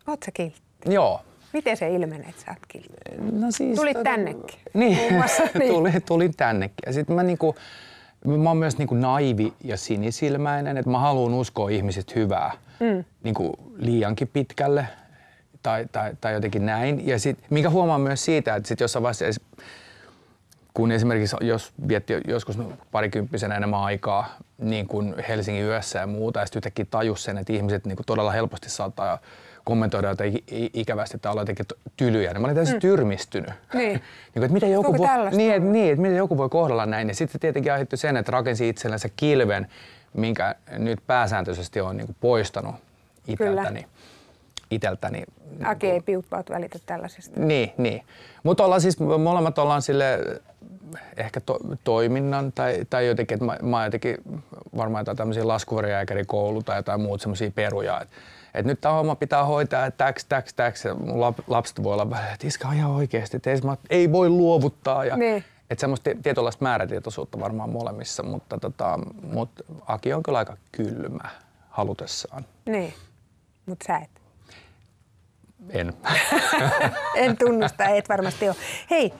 Oot 0.06 0.22
sä 0.22 0.30
kiltti? 0.34 0.60
Joo. 0.86 1.20
Miten 1.52 1.76
se 1.76 1.88
ilmenee, 1.94 2.28
että 2.28 2.42
sä 2.42 2.50
oot 2.50 2.58
kiltti? 2.68 2.98
No 3.32 3.46
siis, 3.50 3.76
Tulit 3.78 3.96
tota- 3.96 4.02
tännekin, 4.02 4.60
Niin, 4.74 5.14
muassa, 5.14 5.42
niin. 5.58 5.72
tulin, 5.74 6.02
tulin 6.06 6.36
tännekin. 6.36 6.76
Ja 6.86 6.92
sitten 6.92 7.16
mä 7.16 7.22
niinku, 7.22 7.54
mä 8.24 8.50
oon 8.50 8.56
myös 8.56 8.78
niinku 8.78 8.94
naivi 8.94 9.52
ja 9.64 9.76
sinisilmäinen, 9.76 10.76
että 10.76 10.90
mä 10.90 10.98
haluan 10.98 11.34
uskoa 11.34 11.68
ihmiset 11.70 12.14
hyvää 12.14 12.50
mm. 12.80 13.04
niinku 13.22 13.54
liiankin 13.76 14.28
pitkälle 14.28 14.86
tai, 15.62 15.86
tai, 15.92 16.12
tai 16.20 16.32
jotenkin 16.32 16.66
näin. 16.66 17.06
Ja 17.06 17.18
sit, 17.18 17.38
minkä 17.50 17.70
huomaan 17.70 18.00
myös 18.00 18.24
siitä, 18.24 18.54
että 18.56 18.68
sit 18.68 18.80
jossain 18.80 19.02
vaiheessa, 19.02 19.24
es- 19.26 19.62
kun 20.80 20.92
esimerkiksi 20.92 21.36
jos 21.40 21.72
vietti 21.88 22.12
joskus 22.28 22.58
parikymppisenä 22.92 23.56
enemmän 23.56 23.80
aikaa 23.80 24.36
niin 24.58 24.86
kuin 24.86 25.14
Helsingin 25.28 25.64
yössä 25.64 25.98
ja 25.98 26.06
muuta, 26.06 26.40
ja 26.40 26.46
sitten 26.46 26.58
yhtäkkiä 26.58 26.86
tajus 26.90 27.24
sen, 27.24 27.38
että 27.38 27.52
ihmiset 27.52 27.84
niin 27.84 27.96
kuin 27.96 28.06
todella 28.06 28.30
helposti 28.30 28.70
saattaa 28.70 29.18
kommentoida 29.64 30.08
jotain 30.08 30.44
ikävästi 30.74 31.18
tai 31.18 31.32
olla 31.32 31.42
jotenkin 31.42 31.66
tylyjä, 31.96 32.32
niin 32.32 32.40
mä 32.40 32.46
olin 32.46 32.56
täysin 32.56 32.74
mm. 32.74 32.80
tyrmistynyt. 32.80 33.50
Niin. 33.74 33.92
niin 33.92 34.02
kuin, 34.32 34.44
että 34.44 34.52
miten 34.52 34.72
joku, 34.72 34.98
voi, 34.98 35.06
niin, 35.30 35.54
että, 35.54 35.68
niin, 35.68 35.92
että 35.92 36.02
miten 36.02 36.16
joku 36.16 36.38
voi 36.38 36.48
kohdella 36.48 36.86
näin. 36.86 37.08
Ja 37.08 37.14
sitten 37.14 37.32
se 37.32 37.38
tietenkin 37.38 37.72
aiheutti 37.72 37.96
sen, 37.96 38.16
että 38.16 38.32
rakensi 38.32 38.68
itsellensä 38.68 39.08
kilven, 39.16 39.66
minkä 40.14 40.54
nyt 40.78 40.98
pääsääntöisesti 41.06 41.80
on 41.80 41.96
niin 41.96 42.06
kuin 42.06 42.16
poistanut 42.20 42.74
iteltäni. 43.28 43.86
iteltäni 44.70 45.24
Aki 45.64 45.90
ei 45.90 46.00
piutpaut 46.00 46.50
välitä 46.50 46.78
tällaisesta. 46.86 47.40
niin, 47.40 47.72
niin. 47.76 48.02
Mutta 48.42 48.64
ollaan 48.64 48.80
siis, 48.80 48.98
molemmat 49.00 49.58
ollaan 49.58 49.82
sille 49.82 50.18
ehkä 51.16 51.40
to, 51.40 51.58
toiminnan 51.84 52.52
tai, 52.52 52.84
tai 52.90 53.06
jotenkin, 53.06 53.34
että 53.34 53.44
mä, 53.44 53.58
mä 53.62 53.76
oon 53.76 53.84
jotenkin 53.84 54.16
varmaan 54.76 55.00
jotain 55.00 55.16
tämmöisiä 55.16 55.48
laskuvarjääkärikoulu 55.48 56.62
tai 56.62 56.78
jotain 56.78 57.00
muut 57.00 57.20
semmoisia 57.20 57.50
peruja. 57.50 58.00
Että 58.00 58.16
et 58.54 58.66
nyt 58.66 58.80
tämä 58.80 58.94
homma 58.94 59.14
pitää 59.14 59.44
hoitaa, 59.44 59.86
että 59.86 60.04
täks, 60.04 60.24
täks, 60.24 60.54
täks. 60.54 60.84
Ja 60.84 60.94
mun 60.94 61.20
lap, 61.20 61.38
lapset 61.46 61.82
voi 61.82 61.92
olla 61.92 62.10
välillä, 62.10 62.32
että 62.32 62.46
iska 62.46 62.72
ihan 62.72 62.90
oikeasti, 62.90 63.36
että 63.36 63.50
ei, 63.50 63.60
ei 63.90 64.12
voi 64.12 64.28
luovuttaa. 64.28 65.04
Ja, 65.04 65.16
Niin. 65.16 65.44
Että 65.70 65.80
semmoista 65.80 66.10
tietynlaista 66.22 66.64
määrätietoisuutta 66.64 67.40
varmaan 67.40 67.70
molemmissa, 67.70 68.22
mutta 68.22 68.58
tota, 68.58 68.98
mut 69.22 69.50
Aki 69.86 70.12
on 70.12 70.22
kyllä 70.22 70.38
aika 70.38 70.56
kylmä 70.72 71.28
halutessaan. 71.68 72.44
Niin, 72.66 72.94
mutta 73.66 73.84
sä 73.86 73.96
et. 73.96 74.10
En. 75.70 75.92
En 77.16 77.36
tunnusta, 77.36 77.84
et 77.84 78.08
varmasti 78.08 78.48
ole. 78.48 78.56
Hei, 78.90 79.12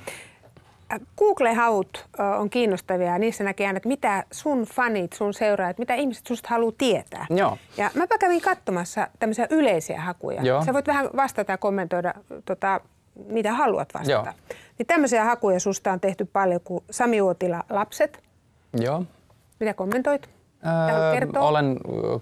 Google-haut 1.18 2.06
on 2.38 2.50
kiinnostavia 2.50 3.06
ja 3.06 3.18
niissä 3.18 3.44
näkee 3.44 3.66
aina, 3.66 3.76
että 3.76 3.88
mitä 3.88 4.24
sun 4.30 4.62
fanit, 4.62 5.12
sun 5.12 5.34
seuraajat, 5.34 5.78
mitä 5.78 5.94
ihmiset 5.94 6.26
susta 6.26 6.48
haluaa 6.48 6.72
tietää. 6.78 7.26
Joo. 7.30 7.58
Ja 7.76 7.90
mäpä 7.94 8.18
kävin 8.18 8.40
katsomassa 8.40 9.08
tämmöisiä 9.18 9.46
yleisiä 9.50 10.00
hakuja. 10.00 10.42
Joo. 10.42 10.64
Sä 10.64 10.72
voit 10.72 10.86
vähän 10.86 11.08
vastata 11.16 11.52
ja 11.52 11.58
kommentoida 11.58 12.14
tota, 12.44 12.80
mitä 13.26 13.52
haluat 13.52 13.94
vastata. 13.94 14.10
Joo. 14.12 14.56
Niin 14.78 14.86
tämmöisiä 14.86 15.24
hakuja 15.24 15.60
susta 15.60 15.92
on 15.92 16.00
tehty 16.00 16.24
paljon 16.24 16.60
kuin 16.60 16.84
Sami 16.90 17.20
Uotila 17.20 17.64
lapset. 17.70 18.22
Joo. 18.80 19.04
Mitä 19.60 19.74
kommentoit? 19.74 20.28
Öö, 20.66 21.40
olen 21.40 21.76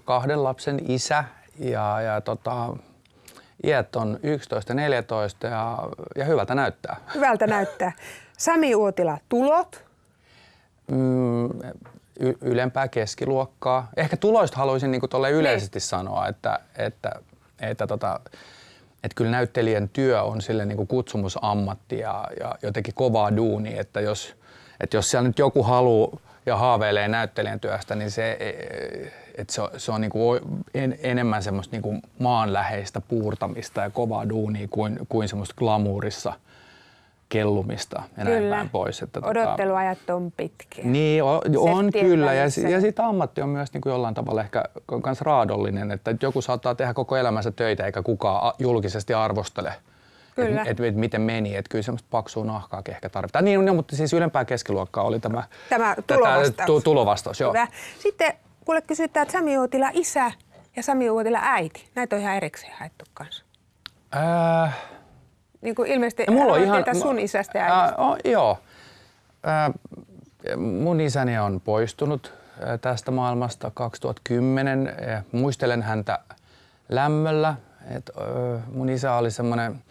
kahden 0.05 0.43
lapsen 0.43 0.79
isä 0.91 1.23
ja, 1.59 2.01
ja 2.01 2.21
tota, 2.21 2.73
iät 3.63 3.95
on 3.95 4.19
11 4.23 4.73
14 4.73 5.47
ja, 5.47 5.77
ja 6.15 6.25
hyvältä 6.25 6.55
näyttää. 6.55 6.95
Hyvältä 7.15 7.47
näyttää. 7.47 7.91
Sami 8.39 8.75
Uotila 8.75 9.17
tulot. 9.29 9.83
Mm, 10.91 11.45
y- 12.19 12.37
ylempää 12.41 12.87
keskiluokkaa. 12.87 13.89
Ehkä 13.97 14.17
tuloista 14.17 14.57
haluaisin 14.57 14.91
niin 14.91 15.01
tuolle 15.09 15.31
yleisesti 15.31 15.79
sanoa, 15.79 16.27
että, 16.27 16.59
että, 16.77 17.11
että, 17.61 17.87
tota, 17.87 18.19
että 19.03 19.15
kyllä 19.15 19.31
näyttelijän 19.31 19.89
työ 19.89 20.23
on 20.23 20.41
sille 20.41 20.65
niin 20.65 20.87
kutsumusammatti 20.87 21.99
ja, 21.99 22.27
ja 22.39 22.55
jotenkin 22.61 22.93
kovaa 22.93 23.35
duuni, 23.37 23.77
että 23.77 24.01
jos, 24.01 24.35
että 24.79 24.97
jos 24.97 25.11
siellä 25.11 25.27
nyt 25.27 25.39
joku 25.39 25.63
haluaa 25.63 26.17
ja 26.45 26.57
haaveilee 26.57 27.07
näyttelijän 27.07 27.59
työstä, 27.59 27.95
niin 27.95 28.11
se, 28.11 28.37
että 29.37 29.53
se 29.53 29.61
on, 29.61 29.69
se 29.77 29.91
on 29.91 30.01
niin 30.01 30.11
kuin 30.11 30.39
en, 30.73 30.99
enemmän 31.03 31.43
semmoista 31.43 31.75
niin 31.75 31.81
kuin 31.81 32.01
maanläheistä 32.19 33.01
puurtamista 33.01 33.81
ja 33.81 33.89
kovaa 33.89 34.29
duunia 34.29 34.67
kuin, 34.67 34.99
kuin 35.09 35.29
semmoista 35.29 35.55
glamuurissa 35.57 36.33
kellumista 37.29 38.03
ja 38.17 38.23
näin 38.23 38.37
Kyllä. 38.37 38.55
päin 38.55 38.69
pois. 38.69 39.01
Että 39.01 39.19
tota- 39.19 39.27
Odotteluajat 39.27 40.09
on 40.09 40.31
pitkiä. 40.37 40.83
niin, 40.85 41.23
on, 41.23 41.41
on 41.57 41.91
kyllä. 41.91 42.33
Ja, 42.33 42.43
ja 42.69 42.81
sitten 42.81 43.05
ammatti 43.05 43.41
on 43.41 43.49
myös 43.49 43.73
niin 43.73 43.81
kuin 43.81 43.91
jollain 43.91 44.13
tavalla 44.15 44.41
ehkä 44.41 44.63
kans 45.01 45.21
raadollinen, 45.21 45.91
että 45.91 46.15
joku 46.21 46.41
saattaa 46.41 46.75
tehdä 46.75 46.93
koko 46.93 47.17
elämänsä 47.17 47.51
töitä 47.51 47.85
eikä 47.85 48.01
kukaan 48.01 48.53
julkisesti 48.59 49.13
arvostele. 49.13 49.73
Kyllä. 50.35 50.61
Että 50.61 50.71
et, 50.71 50.79
et, 50.79 50.95
miten 50.95 51.21
meni, 51.21 51.55
että 51.55 51.69
kyllä 51.69 51.81
semmoista 51.83 52.07
paksua 52.11 52.45
nahkaakin 52.45 52.93
ehkä 52.93 53.09
tarvitaan. 53.09 53.45
Niin, 53.45 53.65
no, 53.65 53.73
mutta 53.73 53.95
siis 53.95 54.13
ylempää 54.13 54.45
keskiluokkaa 54.45 55.03
oli 55.03 55.19
tämä, 55.19 55.43
Tämä 55.69 55.95
tätä- 55.95 56.15
tulovastaus. 56.15 56.65
tu- 56.67 56.81
tulovastaus 56.81 57.39
joo. 57.39 57.51
Hyvä. 57.53 57.67
Sitten 57.99 58.33
kuule 58.65 58.81
kysytään, 58.81 59.21
että 59.21 59.31
Sami 59.31 59.57
Uotila 59.57 59.89
isä 59.93 60.31
ja 60.75 60.83
Sami 60.83 61.09
Uotila 61.09 61.39
äiti. 61.41 61.89
Näitä 61.95 62.15
on 62.15 62.21
ihan 62.21 62.35
erikseen 62.35 62.73
haettu 62.79 63.05
kanssa. 63.13 63.43
Äh, 64.65 64.75
Niin 65.61 65.75
kuin 65.75 65.91
ilmeisesti 65.91 66.23
Ja 66.27 66.31
mulla 66.31 66.53
on 66.53 66.63
ihan... 66.63 66.83
sun 67.01 67.19
isästä 67.19 67.57
ja 67.57 67.63
äidistä. 67.63 68.01
Ää, 68.01 68.07
o, 68.09 68.17
joo. 68.25 68.57
Ää, 69.43 69.71
mun 70.57 71.01
isäni 71.01 71.39
on 71.39 71.61
poistunut 71.61 72.33
tästä 72.81 73.11
maailmasta 73.11 73.71
2010. 73.73 74.95
Ja 75.07 75.21
muistelen 75.31 75.81
häntä 75.81 76.19
lämmöllä. 76.89 77.55
Et, 77.95 78.09
ö, 78.17 78.59
mun 78.73 78.89
isä 78.89 79.13
oli 79.13 79.31
semmoinen, 79.31 79.83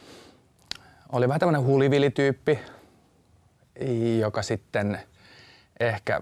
oli 1.13 1.29
vähän 1.29 1.41
tämmöinen 1.41 1.63
hulivilityyppi, 1.63 2.59
joka 4.21 4.43
sitten 4.43 5.01
ehkä 5.81 6.21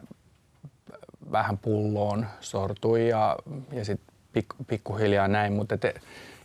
vähän 1.32 1.58
pulloon 1.58 2.26
sortui 2.40 3.08
ja, 3.08 3.36
ja 3.72 3.84
sitten 3.84 4.14
pik, 4.32 4.46
pikkuhiljaa 4.66 5.28
näin, 5.28 5.52
mutta 5.52 5.74
et, 5.74 6.00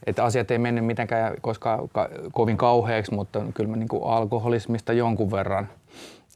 et 0.05 0.19
asiat 0.19 0.51
ei 0.51 0.57
mennyt 0.57 0.85
mitenkään 0.85 1.33
koskaan 1.41 1.89
ka, 1.89 2.09
kovin 2.31 2.57
kauheaksi, 2.57 3.13
mutta 3.13 3.41
kyllä 3.53 3.69
mä 3.69 3.75
niinku 3.75 4.03
alkoholismista 4.03 4.93
jonkun 4.93 5.31
verran 5.31 5.69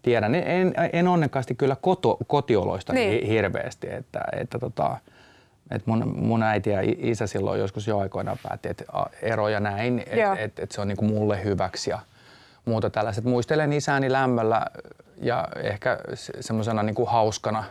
tiedän. 0.02 0.36
En, 0.36 0.44
en, 0.48 0.74
en 0.94 1.08
onnekkaasti 1.08 1.56
kyllä 1.56 1.76
koto, 1.82 2.18
kotioloista 2.28 2.94
Niin. 2.94 3.10
niin. 3.10 3.28
hirveästi, 3.28 3.88
että, 3.92 4.20
että 4.42 4.60
tota, 4.60 4.98
et 5.72 5.88
mun, 5.88 6.14
mun 6.18 6.44
äiti 6.44 6.70
ja 6.70 6.80
isä 6.98 7.28
silloin 7.28 7.60
joskus 7.60 7.88
jo 7.88 7.98
aikoinaan 7.98 8.38
päätti, 8.44 8.70
että 8.70 8.84
a, 8.94 9.06
ero 9.22 9.50
ja 9.50 9.60
näin, 9.60 10.00
että 10.00 10.36
et, 10.36 10.60
et 10.60 10.72
se 10.72 10.82
on 10.82 10.88
niinku 10.88 11.06
mulle 11.06 11.44
hyväksi 11.44 11.90
ja 11.90 12.00
muuta 12.66 12.90
tällaiset. 12.90 13.24
Muistelen 13.24 13.74
isäni 13.74 14.12
lämmöllä 14.12 14.66
ja 15.22 15.48
ehkä 15.64 16.00
semmoisena 16.40 16.84
niinku 16.84 17.06
hauskana, 17.06 17.64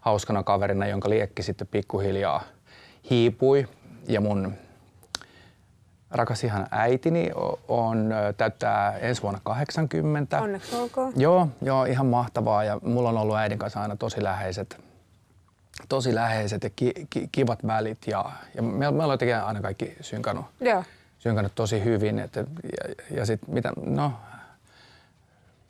hauskana 0.00 0.42
kaverina, 0.42 0.86
jonka 0.86 1.10
liekki 1.10 1.42
sitten 1.42 1.68
pikkuhiljaa 1.70 2.42
hiipui. 3.10 3.68
Ja 4.08 4.20
mun 4.20 4.52
rakas 6.12 6.44
ihan 6.44 6.66
äitini 6.70 7.30
on, 7.68 8.14
täyttää 8.36 8.98
ensi 8.98 9.22
vuonna 9.22 9.40
80. 9.42 10.40
Onneksi 10.40 10.76
olkoon. 10.76 11.12
Joo, 11.16 11.48
joo, 11.62 11.84
ihan 11.84 12.06
mahtavaa 12.06 12.64
ja 12.64 12.78
mulla 12.82 13.08
on 13.08 13.18
ollut 13.18 13.36
äidin 13.36 13.58
kanssa 13.58 13.82
aina 13.82 13.96
tosi 13.96 14.22
läheiset, 14.22 14.80
tosi 15.88 16.14
läheiset 16.14 16.64
ja 16.64 16.70
ki, 16.76 16.92
ki, 17.10 17.28
kivat 17.32 17.66
välit 17.66 17.98
ja, 18.06 18.24
ja 18.54 18.62
me, 18.62 18.70
me 18.78 18.88
ollaan 18.88 19.10
jotenkin 19.10 19.36
aina 19.36 19.60
kaikki 19.60 19.96
synkannut, 20.00 20.46
Joo. 20.60 20.84
synkannut 21.18 21.52
tosi 21.54 21.84
hyvin. 21.84 22.18
Et, 22.18 22.36
ja 22.36 22.42
ja 23.16 23.26
sitten 23.26 23.54
mitä, 23.54 23.72
no, 23.84 24.12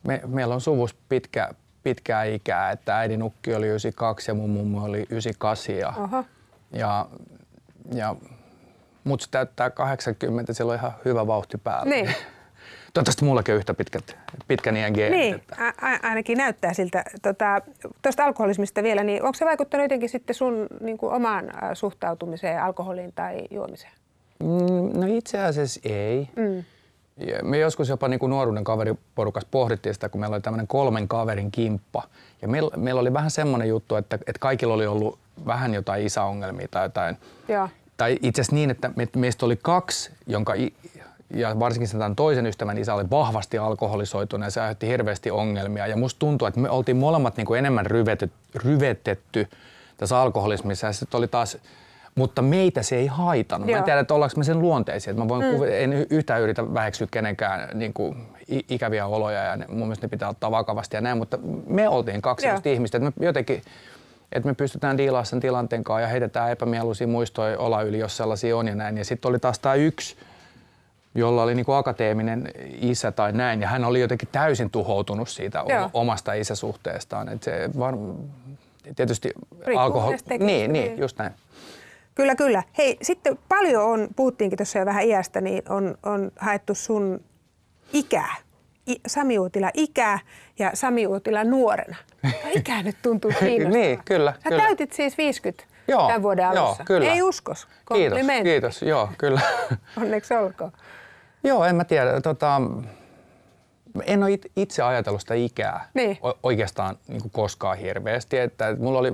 me, 0.03 0.21
meillä 0.27 0.53
on 0.53 0.61
suvus 0.61 0.93
pitkä, 1.09 1.49
pitkää 1.83 2.23
ikää, 2.23 2.71
että 2.71 2.97
äidin 2.97 3.19
nukki 3.19 3.55
oli 3.55 3.67
92 3.67 4.31
ja 4.31 4.35
mun 4.35 4.49
mummo 4.49 4.83
oli 4.83 5.05
98 5.09 5.75
ja, 5.75 5.93
Oho. 5.97 6.25
ja, 6.71 7.05
ja 7.93 8.15
Mut 9.03 9.21
se 9.21 9.27
täyttää 9.31 9.69
80, 9.69 10.53
sillä 10.53 10.69
on 10.71 10.77
ihan 10.79 10.91
hyvä 11.05 11.27
vauhti 11.27 11.57
päällä. 11.57 11.89
Niin. 11.89 12.05
Toivottavasti 12.93 13.25
mullakin 13.25 13.53
on 13.53 13.57
yhtä 13.57 13.73
pitkät, 13.73 14.17
pitkän 14.47 14.77
iän 14.77 14.93
geenit. 14.93 15.19
Niin, 15.19 15.35
Että. 15.35 15.55
a- 15.81 16.07
ainakin 16.07 16.37
näyttää 16.37 16.73
siltä. 16.73 17.03
Tuosta 17.23 17.61
tota, 18.03 18.23
alkoholismista 18.23 18.83
vielä, 18.83 19.03
niin 19.03 19.23
onko 19.23 19.33
se 19.33 19.45
vaikuttanut 19.45 19.83
jotenkin 19.85 20.09
sitten 20.09 20.35
sun 20.35 20.67
niin 20.81 20.97
kuin 20.97 21.13
omaan 21.13 21.51
suhtautumiseen 21.73 22.63
alkoholiin 22.63 23.13
tai 23.15 23.41
juomiseen? 23.51 23.91
Mm, 24.39 24.99
no 24.99 25.07
itse 25.07 25.39
asiassa 25.39 25.79
ei. 25.83 26.29
Mm. 26.35 26.63
Ja 27.17 27.43
me 27.43 27.57
joskus 27.57 27.89
jopa 27.89 28.07
niin 28.07 28.19
kuin 28.19 28.29
nuoruuden 28.29 28.63
kaveriporukassa 28.63 29.47
pohdittiin 29.51 29.93
sitä, 29.93 30.09
kun 30.09 30.21
meillä 30.21 30.33
oli 30.33 30.41
tämmöinen 30.41 30.67
kolmen 30.67 31.07
kaverin 31.07 31.51
kimppa. 31.51 32.03
Ja 32.41 32.47
meillä, 32.47 32.71
meillä 32.77 33.01
oli 33.01 33.13
vähän 33.13 33.31
semmoinen 33.31 33.67
juttu, 33.67 33.95
että, 33.95 34.15
että 34.15 34.39
kaikilla 34.39 34.73
oli 34.73 34.85
ollut 34.87 35.19
vähän 35.45 35.73
jotain 35.73 36.05
isäongelmia 36.05 36.67
tai 36.71 36.85
jotain. 36.85 37.17
Joo. 37.47 37.69
Tai 37.97 38.17
itse 38.21 38.41
asiassa 38.41 38.55
niin, 38.55 38.69
että 38.69 38.91
me, 38.95 39.07
meistä 39.15 39.45
oli 39.45 39.59
kaksi, 39.61 40.11
jonka 40.27 40.53
ja 41.33 41.59
varsinkin 41.59 41.87
sen 41.87 41.99
tämän 41.99 42.15
toisen 42.15 42.45
ystävän 42.45 42.77
isä 42.77 42.93
oli 42.93 43.09
vahvasti 43.09 43.57
alkoholisoitunut 43.57 44.45
ja 44.45 44.51
se 44.51 44.61
aiheutti 44.61 44.87
hirveästi 44.87 45.31
ongelmia. 45.31 45.87
Ja 45.87 45.97
musta 45.97 46.19
tuntuu, 46.19 46.47
että 46.47 46.59
me 46.59 46.69
oltiin 46.69 46.97
molemmat 46.97 47.37
niin 47.37 47.47
kuin 47.47 47.59
enemmän 47.59 47.85
ryvetetty, 47.85 48.37
ryvetetty 48.55 49.47
tässä 49.97 50.21
alkoholismissa 50.21 50.87
ja 50.87 50.93
sitten 50.93 51.17
oli 51.17 51.27
taas 51.27 51.57
mutta 52.15 52.41
meitä 52.41 52.83
se 52.83 52.95
ei 52.95 53.07
haitannut. 53.07 53.65
Mä 53.67 53.71
Joo. 53.71 53.77
en 53.77 53.83
tiedä, 53.83 53.99
että 53.99 54.13
ollaanko 54.13 54.37
me 54.37 54.43
sen 54.43 54.59
luonteisia. 54.59 55.11
Että 55.11 55.23
mä 55.23 55.29
voin 55.29 55.45
mm. 55.45 55.63
en 55.71 55.93
y- 55.93 56.07
yhtään 56.09 56.41
yritä 56.41 56.73
väheksyä 56.73 57.07
kenenkään 57.11 57.69
niin 57.73 57.93
kuin, 57.93 58.17
ikäviä 58.47 59.05
oloja 59.05 59.43
ja 59.43 59.55
ne, 59.55 59.65
mun 59.67 59.77
mielestä 59.77 60.05
ne 60.05 60.09
pitää 60.09 60.29
ottaa 60.29 60.51
vakavasti 60.51 60.97
ja 60.97 61.01
näin, 61.01 61.17
mutta 61.17 61.37
me 61.67 61.89
oltiin 61.89 62.21
kaksi 62.21 62.47
ihmistä, 62.65 62.97
että 62.97 63.11
me 63.19 63.25
jotenkin 63.25 63.61
että 64.33 64.49
me 64.49 64.53
pystytään 64.53 64.97
diilaamaan 64.97 65.25
sen 65.25 65.39
tilanteen 65.39 65.83
kanssa 65.83 66.01
ja 66.01 66.07
heitetään 66.07 66.51
epämieluisia 66.51 67.07
muistoja 67.07 67.59
olla 67.59 67.81
yli, 67.81 67.99
jos 67.99 68.17
sellaisia 68.17 68.57
on 68.57 68.67
ja 68.67 68.75
näin. 68.75 68.97
Ja 68.97 69.05
sitten 69.05 69.29
oli 69.29 69.39
taas 69.39 69.59
tämä 69.59 69.75
yksi, 69.75 70.15
jolla 71.15 71.43
oli 71.43 71.55
niinku 71.55 71.71
akateeminen 71.71 72.51
isä 72.81 73.11
tai 73.11 73.31
näin, 73.31 73.61
ja 73.61 73.67
hän 73.67 73.85
oli 73.85 73.99
jotenkin 73.99 74.29
täysin 74.31 74.69
tuhoutunut 74.69 75.29
siitä 75.29 75.63
Joo. 75.69 75.89
omasta 75.93 76.33
isäsuhteestaan. 76.33 77.29
Et 77.29 77.43
se 77.43 77.69
var... 77.79 77.95
Tietysti 78.95 79.31
tekijästä, 79.65 80.29
Niin, 80.29 80.45
niin, 80.47 80.73
niin. 80.73 80.97
just 80.97 81.17
näin. 81.17 81.31
Kyllä, 82.15 82.35
kyllä. 82.35 82.63
Hei, 82.77 82.97
sitten 83.01 83.39
paljon 83.49 83.83
on, 83.83 84.07
puhuttiinkin 84.15 84.57
tuossa 84.57 84.79
jo 84.79 84.85
vähän 84.85 85.03
iästä, 85.03 85.41
niin 85.41 85.63
on, 85.69 85.97
on 86.03 86.31
haettu 86.39 86.75
sun 86.75 87.21
ikää. 87.93 88.35
Sami 89.07 89.39
Uotila 89.39 89.69
ikää 89.73 90.19
ja 90.59 90.71
Sami 90.73 91.07
Uotila 91.07 91.43
nuorena. 91.43 91.95
No, 92.23 92.29
ikää 92.55 92.83
nyt 92.83 92.95
tuntuu 93.01 93.31
kiinnostavaa. 93.39 93.81
Niin, 93.87 93.99
kyllä, 94.05 94.33
Sä 94.43 94.49
kyllä. 94.49 94.63
täytit 94.63 94.93
siis 94.93 95.17
50 95.17 95.63
Joo, 95.87 96.07
tämän 96.07 96.21
vuoden 96.23 96.43
joo, 96.53 96.65
alussa. 96.65 96.83
kyllä. 96.83 97.11
Ei 97.13 97.21
uskos. 97.21 97.67
Kiitos, 97.93 98.19
kiitos. 98.43 98.81
Joo, 98.81 99.09
kyllä. 99.17 99.41
Onneksi 100.01 100.33
olkoon. 100.33 100.71
Joo, 101.43 101.65
en 101.65 101.75
mä 101.75 101.83
tiedä. 101.83 102.21
Tota, 102.21 102.61
en 104.05 104.23
ole 104.23 104.31
it- 104.31 104.51
itse 104.55 104.83
ajatellut 104.83 105.21
sitä 105.21 105.33
ikää 105.33 105.89
Niin. 105.93 106.17
oikeastaan 106.43 106.97
niin 107.07 107.21
kuin 107.21 107.31
koskaan 107.31 107.77
hirveästi. 107.77 108.37
Että 108.37 108.75
mulla 108.79 108.99
oli, 108.99 109.11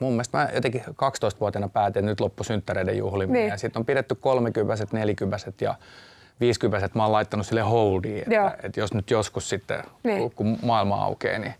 mun 0.00 0.12
mielestä 0.12 0.38
mä 0.38 0.48
jotenkin 0.54 0.82
12-vuotiaana 0.88 1.68
päätin, 1.68 2.00
että 2.00 2.10
nyt 2.10 2.20
loppu 2.20 2.44
synttäreiden 2.44 2.98
juhliminen. 2.98 3.40
Niin. 3.42 3.50
Ja 3.50 3.56
sitten 3.56 3.80
on 3.80 3.86
pidetty 3.86 4.14
30 4.14 4.86
40 4.92 5.36
ja 5.60 5.74
50 6.40 6.90
mä 6.94 7.02
oon 7.02 7.12
laittanut 7.12 7.46
sille 7.46 7.60
holdiin, 7.60 8.24
Joo. 8.30 8.46
että, 8.48 8.66
että 8.66 8.80
jos 8.80 8.94
nyt 8.94 9.10
joskus 9.10 9.48
sitten, 9.48 9.82
Niin. 10.04 10.30
kun- 10.30 10.58
maailma 10.62 11.04
aukeaa, 11.04 11.38
niin 11.38 11.54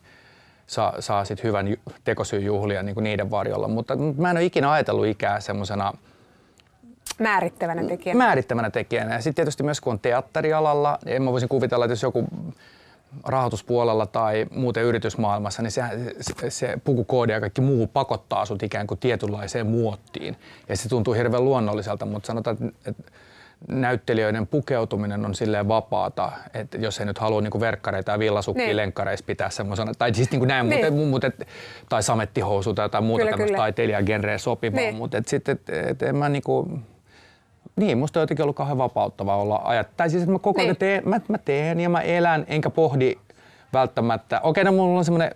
saa, 0.66 1.00
saa 1.00 1.24
sitten 1.24 1.44
hyvän 1.48 1.76
tekosyyn 2.04 2.44
juhlia 2.44 2.82
niin 2.82 2.94
kuin 2.94 3.04
niiden 3.04 3.30
varjolla. 3.30 3.68
Mutta 3.68 3.96
mä 3.96 4.30
en 4.30 4.36
ole 4.36 4.44
ikinä 4.44 4.72
ajatellut 4.72 5.06
ikää 5.06 5.40
semmoisena 5.40 5.92
Määrittävänä 7.18 7.84
tekijänä. 7.84 8.18
määrittävänä 8.18 8.70
tekijänä. 8.70 9.14
Ja 9.14 9.20
sitten 9.20 9.34
tietysti 9.34 9.62
myös 9.62 9.80
kun 9.80 9.92
on 9.92 9.98
teatterialalla, 9.98 10.98
niin 11.04 11.16
en 11.16 11.22
mä 11.22 11.32
voisin 11.32 11.48
kuvitella, 11.48 11.84
että 11.84 11.92
jos 11.92 12.02
joku 12.02 12.24
rahoituspuolella 13.26 14.06
tai 14.06 14.46
muuten 14.50 14.82
yritysmaailmassa, 14.84 15.62
niin 15.62 15.70
se, 15.70 15.82
se, 16.20 16.50
se 16.50 16.78
pukukoodi 16.84 17.32
ja 17.32 17.40
kaikki 17.40 17.60
muu 17.60 17.86
pakottaa 17.86 18.44
sut 18.44 18.62
ikään 18.62 18.86
kuin 18.86 18.98
tietynlaiseen 19.00 19.66
muottiin. 19.66 20.36
Ja 20.68 20.76
se 20.76 20.88
tuntuu 20.88 21.14
hirveän 21.14 21.44
luonnolliselta, 21.44 22.06
mutta 22.06 22.26
sanotaan, 22.26 22.56
että, 22.60 22.90
että 22.90 23.12
näyttelijöiden 23.68 24.46
pukeutuminen 24.46 25.24
on 25.24 25.34
silleen 25.34 25.68
vapaata, 25.68 26.32
että 26.54 26.78
jos 26.78 27.00
ei 27.00 27.06
nyt 27.06 27.18
halua 27.18 27.40
niinku 27.40 27.60
verkkareita 27.60 28.12
ja 28.12 28.18
villasukkia 28.18 28.66
Niin. 28.66 28.76
lenkkareissa 28.76 29.26
pitää 29.26 29.50
semmoisena, 29.50 29.92
tai 29.98 30.14
siis 30.14 30.30
niinku 30.30 30.44
näin, 30.44 30.68
Niin. 30.68 30.92
mutta, 30.94 31.06
mutta, 31.10 31.26
et- 31.26 31.46
tai 31.88 32.02
samettihousu 32.02 32.74
tai 32.74 32.84
jotain 32.84 33.04
muuta 33.04 33.20
Kyllä, 33.20 33.30
tämmöistä 33.30 33.56
taiteilijagenreä 33.56 34.38
sopivaa, 34.38 34.80
Niin. 34.80 34.94
mutta 34.94 35.18
et 35.18 35.28
sitten 35.28 35.52
et, 35.68 35.86
et 35.86 36.02
en 36.02 36.16
mä 36.16 36.28
niinku, 36.28 36.78
niin, 37.76 37.98
musta 37.98 38.20
on 38.20 38.22
jotenkin 38.22 38.42
ollut 38.42 38.56
kauhean 38.56 38.78
vapauttavaa 38.78 39.36
olla 39.36 39.60
ajat. 39.64 39.88
Tai 39.96 40.10
siis, 40.10 40.22
että 40.22 40.32
mä 40.32 40.38
koko 40.38 40.60
ajan 40.60 40.68
Niin. 40.68 40.76
teen, 40.76 41.02
mä, 41.08 41.20
mä 41.28 41.38
teen 41.38 41.80
ja 41.80 41.88
mä 41.88 42.00
elän, 42.00 42.44
enkä 42.48 42.70
pohdi 42.70 43.16
välttämättä. 43.74 44.40
Okei, 44.40 44.64
no 44.64 44.72
mulla 44.72 44.98
on 44.98 45.04
semmoinen 45.04 45.34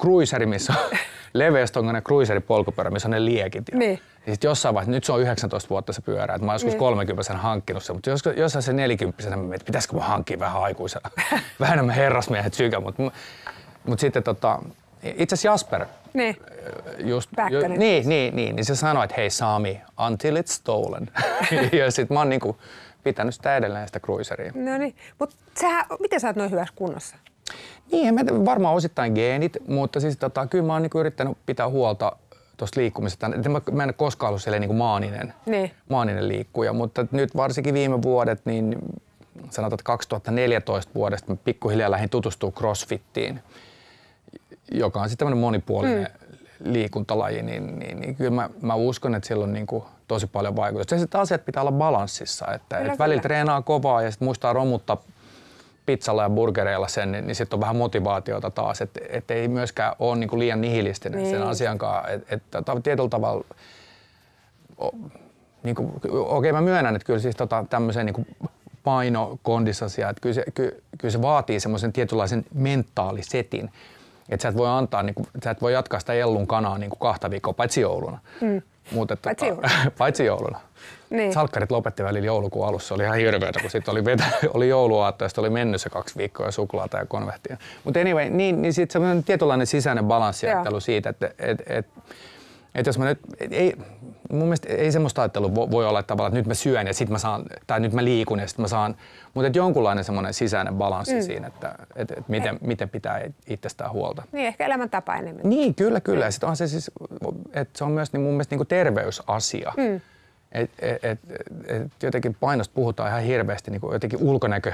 cruiseri, 0.00 0.46
missä 0.46 0.72
on 0.72 0.98
leveästongainen 1.32 2.02
cruiseri 2.02 2.40
polkupyörä, 2.40 2.90
missä 2.90 3.08
on 3.08 3.10
ne 3.10 3.24
liekit. 3.24 3.64
Ja, 3.72 3.78
Niin. 3.78 4.00
ja 4.26 4.32
sit 4.34 4.44
jossain 4.44 4.74
vaiheessa, 4.74 4.90
nyt 4.90 5.04
se 5.04 5.12
on 5.12 5.20
19 5.20 5.68
vuotta 5.70 5.92
se 5.92 6.02
pyörä, 6.02 6.34
että 6.34 6.46
mä 6.46 6.52
oon 6.52 6.54
joskus 6.54 6.72
Niin. 6.72 6.78
30 6.78 7.36
hankkinut 7.36 7.82
sen, 7.84 7.96
mutta 7.96 8.10
jos, 8.10 8.22
jossain 8.36 8.62
se 8.62 8.72
40 8.72 9.30
mä 9.30 9.36
mietin, 9.36 9.54
että 9.54 9.64
pitäisikö 9.66 9.96
mä 9.96 10.02
hankkia 10.02 10.38
vähän 10.38 10.62
aikuisena, 10.62 11.10
vähän 11.60 11.72
enemmän 11.74 11.94
herrasmiehet 11.94 12.54
sykä, 12.54 12.80
mutta 12.80 13.02
mut 13.86 14.00
sitten 14.00 14.22
tota, 14.22 14.58
itse 15.02 15.34
asiassa 15.34 15.48
Jasper, 15.48 15.86
Niin. 16.14 16.36
just, 16.98 17.30
Päkkönen. 17.36 17.72
ju, 17.72 17.78
niin, 17.78 18.08
niin, 18.08 18.36
niin, 18.36 18.56
niin 18.56 18.64
se 18.64 18.76
sanoi, 18.76 19.04
että 19.04 19.16
hei 19.16 19.30
Sami, 19.30 19.80
until 20.06 20.36
it's 20.36 20.52
stolen. 20.52 21.10
ja 21.78 21.90
sit 21.90 22.10
mä 22.10 22.18
oon 22.18 22.28
niinku 22.28 22.56
pitänyt 23.04 23.34
sitä 23.34 23.56
edelleen 23.56 23.88
sitä 23.88 24.00
cruiseria. 24.00 24.52
No 24.54 24.78
niin. 24.78 24.96
Mutta 25.18 25.36
miten 26.00 26.20
sä 26.20 26.26
oot 26.26 26.36
noin 26.36 26.50
hyvässä 26.50 26.74
kunnossa? 26.76 27.16
Niin, 27.92 28.08
en 28.08 28.14
mä 28.14 28.44
varmaan 28.44 28.74
osittain 28.74 29.12
geenit, 29.12 29.56
mutta 29.68 30.00
siis 30.00 30.16
tota, 30.16 30.46
kyllä 30.46 30.64
mä 30.64 30.72
oon 30.72 30.82
niinku 30.82 30.98
yrittänyt 30.98 31.38
pitää 31.46 31.68
huolta 31.68 32.12
tuosta 32.56 32.80
liikkumisesta. 32.80 33.26
Et 33.26 33.48
Mä, 33.48 33.60
mä 33.72 33.82
en 33.82 33.88
ole 33.88 33.92
koskaan 33.92 34.28
ollut 34.28 34.42
silleen 34.42 34.60
niinku 34.60 34.74
maaninen, 34.76 35.34
Niin. 35.46 35.70
maaninen 35.88 36.28
liikkuja, 36.28 36.72
mutta 36.72 37.06
nyt 37.12 37.36
varsinkin 37.36 37.74
viime 37.74 38.02
vuodet, 38.02 38.46
niin 38.46 38.76
sanotaan, 39.50 39.74
että 39.76 39.84
2014 39.84 40.94
vuodesta 40.94 41.32
mä 41.32 41.36
pikkuhiljaa 41.44 41.90
lähdin 41.90 42.10
tutustua 42.10 42.50
crossfittiin, 42.50 43.40
joka 44.72 45.00
on 45.00 45.08
sitten 45.08 45.26
tämmöinen 45.26 45.40
monipuolinen 45.40 46.08
mm. 46.20 46.72
liikuntalaji, 46.72 47.42
niin, 47.42 47.78
niin, 47.78 48.00
niin 48.00 48.16
kyllä 48.16 48.30
mä, 48.30 48.50
mä 48.62 48.74
uskon, 48.74 49.14
että 49.14 49.28
sillä 49.28 49.44
on 49.44 49.52
niin 49.52 49.66
kuin 49.66 49.84
tosi 50.08 50.26
paljon 50.26 50.56
vaikutusta. 50.56 50.94
Ja 50.94 50.98
sitten 50.98 51.20
asiat 51.20 51.44
pitää 51.44 51.60
olla 51.62 51.72
balanssissa, 51.72 52.46
että, 52.54 52.76
Kyllä, 52.76 52.92
että 52.92 52.98
välillä 53.04 53.20
kyllä. 53.20 53.28
treenaa 53.28 53.62
kovaa 53.62 54.02
ja 54.02 54.10
sitten 54.10 54.26
muistaa 54.26 54.52
romuttaa 54.52 55.02
pizzalla 55.86 56.22
ja 56.22 56.30
burgereilla 56.30 56.88
sen, 56.88 57.12
niin, 57.12 57.26
niin 57.26 57.34
sitten 57.34 57.56
on 57.56 57.60
vähän 57.60 57.76
motivaatiota 57.76 58.50
taas, 58.50 58.80
että 58.80 59.00
et 59.08 59.30
ei 59.30 59.48
myöskään 59.48 59.92
ole 59.98 60.16
niin 60.16 60.28
kuin 60.30 60.40
liian 60.40 60.60
nihilistinen 60.60 61.18
Niin. 61.22 61.30
sen 61.30 61.42
asian 61.42 61.78
kanssa. 61.78 62.08
Että 62.08 62.58
et, 62.58 62.82
tietyllä 62.82 63.08
tavalla 63.08 63.44
o- 64.80 64.90
niin 65.62 65.74
kuin, 65.74 65.92
okei 66.12 66.52
mä 66.52 66.60
myönnän, 66.60 66.96
että 66.96 67.06
kyllä 67.06 67.18
siis 67.18 67.36
tota, 67.36 67.64
tämmöisen 67.70 68.06
niin 68.06 68.26
painokondisasia, 68.84 70.08
että 70.10 70.20
kyllä 70.20 70.34
se, 70.34 70.44
ky, 70.54 70.82
kyllä 70.98 71.12
se 71.12 71.22
vaatii 71.22 71.60
semmoisen 71.60 71.92
tietynlaisen 71.92 72.44
mentaalisetin, 72.54 73.70
että 74.28 74.42
sä 74.42 74.48
et 74.48 74.56
voi 74.56 74.68
antaa, 74.68 75.02
niin 75.02 75.14
kuin, 75.14 75.26
sä 75.44 75.50
et 75.50 75.62
voi 75.62 75.72
jatkaa 75.72 76.00
sitä 76.00 76.12
ellun 76.12 76.46
kanaa 76.46 76.78
niin 76.78 76.90
kuin 76.90 76.98
kahta 76.98 77.30
viikkoa, 77.30 77.52
paitsi 77.52 77.80
jouluna. 77.80 78.18
Mm. 78.40 78.62
Mutta, 78.92 79.16
Paitsi 79.24 79.46
tota, 79.50 79.68
paitsi 79.98 80.24
jouluna. 80.24 80.60
Niin. 81.10 81.32
Salkkarit 81.32 81.70
lopetti 81.70 82.04
välillä 82.04 82.26
joulukuun 82.26 82.66
alussa. 82.66 82.88
Se 82.88 82.94
oli 82.94 83.02
ihan 83.02 83.16
hirveätä, 83.16 83.60
kun 83.60 83.70
sitten 83.70 83.92
oli, 83.92 84.04
vetä, 84.04 84.24
oli 84.54 84.68
jouluaatto 84.68 85.24
ja 85.24 85.28
sitten 85.28 85.42
oli 85.42 85.50
mennyt 85.50 85.80
se 85.80 85.90
kaksi 85.90 86.18
viikkoa 86.18 86.46
ja 86.46 86.52
suklaata 86.52 86.98
ja 86.98 87.06
konvehtia. 87.06 87.56
Mutta 87.84 88.00
anyway, 88.00 88.30
niin, 88.30 88.62
niin 88.62 88.72
sitten 88.72 88.92
semmoinen 88.92 89.24
tietynlainen 89.24 89.66
sisäinen 89.66 90.04
balanssiajattelu 90.04 90.80
siitä, 90.80 91.10
että 91.10 91.30
et, 91.38 91.62
et, 91.66 91.86
et 92.74 92.86
jos 92.86 92.98
mä 92.98 93.04
nyt, 93.04 93.18
ei, 93.50 93.76
mun 94.30 94.42
mielestä 94.42 94.68
ei 94.68 94.92
semmoista 94.92 95.22
ajattelua 95.22 95.48
vo- 95.48 95.70
voi 95.70 95.86
olla, 95.86 96.00
että 96.00 96.08
tavallaan, 96.08 96.30
että 96.30 96.38
nyt 96.38 96.46
mä 96.46 96.54
syön 96.54 96.86
ja 96.86 96.94
sitten 96.94 97.12
mä 97.12 97.18
saan, 97.18 97.44
tai 97.66 97.80
nyt 97.80 97.92
mä 97.92 98.04
liikun 98.04 98.38
ja 98.38 98.46
sitten 98.46 98.62
mä 98.62 98.68
saan, 98.68 98.96
mutta 99.34 99.46
että 99.46 99.58
jonkunlainen 99.58 100.04
semmoinen 100.04 100.34
sisäinen 100.34 100.74
balanssi 100.74 101.14
mm. 101.14 101.22
siinä, 101.22 101.46
että 101.46 101.74
et, 101.96 102.10
et 102.10 102.28
miten, 102.28 102.58
miten 102.60 102.90
pitää 102.90 103.20
itsestään 103.46 103.90
huolta. 103.90 104.22
Niin, 104.32 104.46
ehkä 104.46 104.66
elämäntapa 104.66 105.16
enemmän. 105.16 105.42
Niin, 105.44 105.74
kyllä, 105.74 106.00
kyllä. 106.00 106.24
Ja 106.24 106.30
sit 106.30 106.44
on 106.44 106.56
se 106.56 106.66
siis, 106.66 106.90
että 107.52 107.78
se 107.78 107.84
on 107.84 107.90
myös 107.90 108.12
niin 108.12 108.20
mun 108.20 108.32
mielestä 108.32 108.56
niin 108.56 108.66
terveysasia. 108.66 109.72
Mm. 109.76 110.00
Et, 110.52 110.70
et, 110.78 111.04
et, 111.04 111.18
et 111.66 111.92
jotenkin 112.02 112.36
painosta 112.40 112.74
puhutaan 112.74 113.08
ihan 113.08 113.22
hirveästi 113.22 113.70
niin 113.70 113.80
kuin 113.80 113.92
jotenkin 113.92 114.18
ulkonäkö 114.22 114.72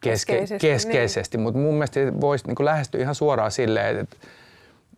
keske, 0.00 0.32
Keskeisesti, 0.32 0.66
keskeisesti, 0.68 1.38
mutta 1.38 1.60
mun 1.60 1.74
mielestä 1.74 2.00
voisi 2.20 2.46
niin 2.46 2.64
lähestyä 2.64 3.00
ihan 3.00 3.14
suoraan 3.14 3.50
silleen, 3.50 3.98
että 3.98 4.16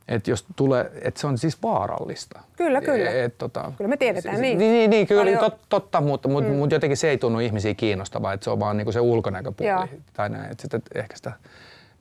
et 0.09 0.29
jos 0.29 0.47
tulee, 0.57 0.91
että 1.03 1.21
se 1.21 1.27
on 1.27 1.39
siis 1.39 1.63
vaarallista. 1.63 2.41
Kyllä, 2.57 2.81
kyllä. 2.81 3.11
Et, 3.11 3.39
tota, 3.39 3.73
Kyllä 3.77 3.89
me 3.89 3.97
tiedetään, 3.97 4.37
se- 4.37 4.43
niin. 4.43 4.59
Niin, 4.59 4.73
niin, 4.73 4.91
niin 4.91 5.07
kyllä, 5.07 5.23
Paljon- 5.23 5.39
tot, 5.39 5.59
totta, 5.69 6.01
mutta, 6.01 6.29
mutta, 6.29 6.51
mm. 6.51 6.57
mutta 6.57 6.75
jotenkin 6.75 6.97
se 6.97 7.11
ei 7.11 7.19
tunnu 7.19 7.41
ihmisiä 7.41 7.75
kiinnostavaa, 7.75 8.33
että 8.33 8.45
se 8.45 8.51
on 8.51 8.61
vaan 8.61 8.77
niin 8.77 8.85
kuin 8.85 8.93
se 8.93 9.01
ulkonäköpuoli. 9.01 9.71
Joo. 9.71 9.89
Tai 10.13 10.29
näin, 10.29 10.51
että 10.51 10.63
sitten 10.63 10.83
ehkä 10.95 11.17
sitä 11.17 11.33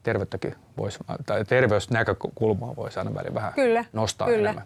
terveyttäkin 0.04 0.56
voisi, 0.78 1.00
tai 1.26 1.46
terveysnäkökulmaa 1.46 2.76
voisi 2.76 3.00
aina 3.00 3.16
välillä 3.16 3.34
vähän 3.34 3.54
Kyllä, 3.54 3.86
nostaa 3.94 4.28
kyllä. 4.28 4.40
enemmän. 4.50 4.66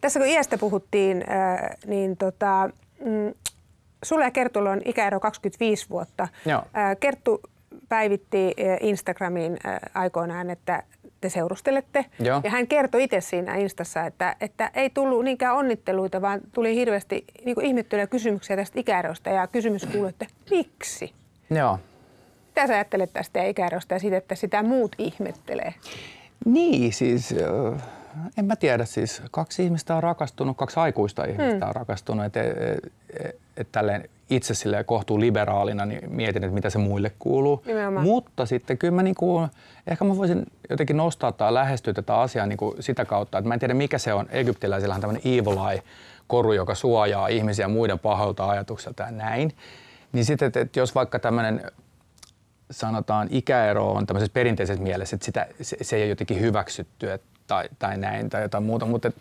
Tässä 0.00 0.20
kun 0.20 0.28
iästä 0.28 0.58
puhuttiin, 0.58 1.24
äh, 1.30 1.70
niin 1.86 2.16
tota, 2.16 2.70
mm, 3.04 3.34
sulla 4.04 4.24
ja 4.24 4.30
Kertulla 4.30 4.70
on 4.70 4.82
ikäero 4.84 5.20
25 5.20 5.90
vuotta. 5.90 6.28
Joo. 6.46 6.62
Kerttu 7.00 7.40
päivitti 7.88 8.54
Instagramiin 8.80 9.58
aikoinaan, 9.94 10.50
että 10.50 10.82
te 11.24 11.28
seurustelette. 11.28 12.04
Joo. 12.20 12.40
Ja 12.44 12.50
hän 12.50 12.66
kertoi 12.66 13.04
itse 13.04 13.20
siinä 13.20 13.56
Instassa, 13.56 14.06
että, 14.06 14.36
että 14.40 14.70
ei 14.74 14.90
tullut 14.90 15.24
niinkään 15.24 15.56
onnitteluita, 15.56 16.22
vaan 16.22 16.40
tuli 16.52 16.74
hirveästi 16.74 17.24
niin 17.44 17.60
ihmettelyä 17.62 18.06
kysymyksiä 18.06 18.56
tästä 18.56 18.80
ikäerosta. 18.80 19.30
Ja 19.30 19.46
kysymys 19.46 19.86
kuului, 19.86 20.08
että 20.08 20.26
miksi? 20.50 21.12
Joo. 21.50 21.78
Mitä 22.46 22.66
sä 22.66 22.74
ajattelet 22.74 23.12
tästä 23.12 23.44
ikäerosta 23.44 23.94
ja 23.94 24.00
siitä, 24.00 24.16
että 24.16 24.34
sitä 24.34 24.62
muut 24.62 24.92
ihmettelee? 24.98 25.74
Niin, 26.44 26.92
siis 26.92 27.32
äh, 27.32 27.82
en 28.38 28.44
mä 28.44 28.56
tiedä, 28.56 28.84
siis 28.84 29.22
kaksi 29.30 29.64
ihmistä 29.64 29.96
on 29.96 30.02
rakastunut, 30.02 30.56
kaksi 30.56 30.80
aikuista 30.80 31.24
ihmistä 31.24 31.66
on 31.66 31.74
rakastunut, 31.74 32.24
että 32.24 32.42
et, 32.42 32.56
et, 33.24 33.36
et 33.56 33.68
tälleen 33.72 34.08
itse 34.30 34.54
sille 34.54 34.84
kohtuu 34.84 35.20
liberaalina 35.20 35.86
niin 35.86 36.14
mietin, 36.14 36.44
että 36.44 36.54
mitä 36.54 36.70
se 36.70 36.78
muille 36.78 37.12
kuuluu. 37.18 37.62
Nimenomaan. 37.66 38.06
Mutta 38.06 38.46
sitten 38.46 38.78
kyllä 38.78 38.94
mä 38.94 39.02
niinku, 39.02 39.48
ehkä 39.86 40.04
mä 40.04 40.16
voisin 40.16 40.46
jotenkin 40.70 40.96
nostaa 40.96 41.32
tai 41.32 41.54
lähestyä 41.54 41.92
tätä 41.92 42.16
asiaa 42.16 42.46
niinku 42.46 42.76
sitä 42.80 43.04
kautta, 43.04 43.38
että 43.38 43.48
mä 43.48 43.54
en 43.54 43.60
tiedä 43.60 43.74
mikä 43.74 43.98
se 43.98 44.14
on. 44.14 44.26
Egyptiläisillä 44.30 44.94
on 44.94 45.00
tämmöinen 45.00 45.22
evil 45.24 45.68
eye, 45.70 45.82
koru, 46.26 46.52
joka 46.52 46.74
suojaa 46.74 47.28
ihmisiä 47.28 47.68
muiden 47.68 47.98
pahoilta 47.98 48.48
ajatukselta 48.48 49.02
ja 49.02 49.10
näin. 49.10 49.52
Niin 50.12 50.24
sitten, 50.24 50.46
että, 50.46 50.60
että 50.60 50.80
jos 50.80 50.94
vaikka 50.94 51.18
tämmöinen 51.18 51.70
sanotaan 52.70 53.28
ikäero 53.30 53.92
on 53.92 54.06
tämmöisessä 54.06 54.32
perinteisessä 54.32 54.82
mielessä, 54.82 55.16
että 55.16 55.24
sitä, 55.24 55.46
se, 55.60 55.76
se 55.82 55.96
ei 55.96 56.02
ole 56.02 56.08
jotenkin 56.08 56.40
hyväksytty 56.40 57.12
et, 57.12 57.22
tai, 57.46 57.68
tai 57.78 57.98
näin 57.98 58.30
tai 58.30 58.42
jotain 58.42 58.64
muuta, 58.64 58.86
mutta 58.86 59.08
et, 59.08 59.16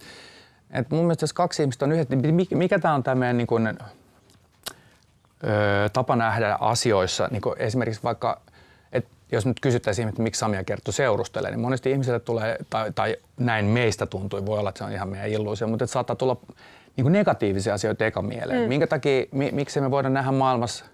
et 0.72 0.90
mun 0.90 1.02
mielestä 1.02 1.24
jos 1.24 1.34
kaksi 1.34 1.64
ihmistä 1.64 1.86
on 1.86 1.92
yhdessä, 1.92 2.16
niin 2.16 2.36
mikä, 2.36 2.56
mikä 2.56 2.80
tämä 2.80 2.94
on 2.94 3.04
tämä 3.04 3.16
meidän 3.16 3.38
niin 3.38 3.48
kuin, 3.48 3.68
ö, 3.68 3.74
tapa 5.94 6.16
nähdä 6.16 6.58
asioissa, 6.60 7.28
niin 7.32 7.42
esimerkiksi 7.58 8.04
vaikka, 8.04 8.42
että 8.92 9.10
jos 9.32 9.46
nyt 9.46 9.60
kysyttäisiin, 9.60 10.10
että 10.10 10.22
miksi 10.22 10.40
Samia 10.40 10.64
Kerttu 10.64 10.92
seurustelee, 10.92 11.52
niin 11.52 11.60
monesti 11.60 11.92
ihmisille 11.92 12.20
tulee, 12.20 12.58
tai, 12.70 12.92
tai 12.92 13.18
näin 13.38 13.66
meistä 13.66 14.06
tuntui, 14.06 14.46
voi 14.46 14.60
olla, 14.60 14.70
että 14.70 14.78
se 14.78 14.84
on 14.84 14.92
ihan 14.92 15.10
meidän 15.10 15.30
illuusio, 15.30 15.68
mutta 15.68 15.84
että 15.84 15.94
saattaa 15.94 16.16
tulla 16.16 16.38
niin 16.98 17.12
negatiivisia 17.12 17.74
asioita 17.74 18.06
eka 18.06 18.22
mieleen. 18.22 18.62
Mm. 18.62 18.68
Minkä 18.68 18.88
takia, 18.88 19.26
mi, 19.32 19.50
miksi 19.52 19.82
me 19.82 19.92
voidaan 19.92 20.14
nähdä 20.14 20.32
maailmassa 20.32 20.86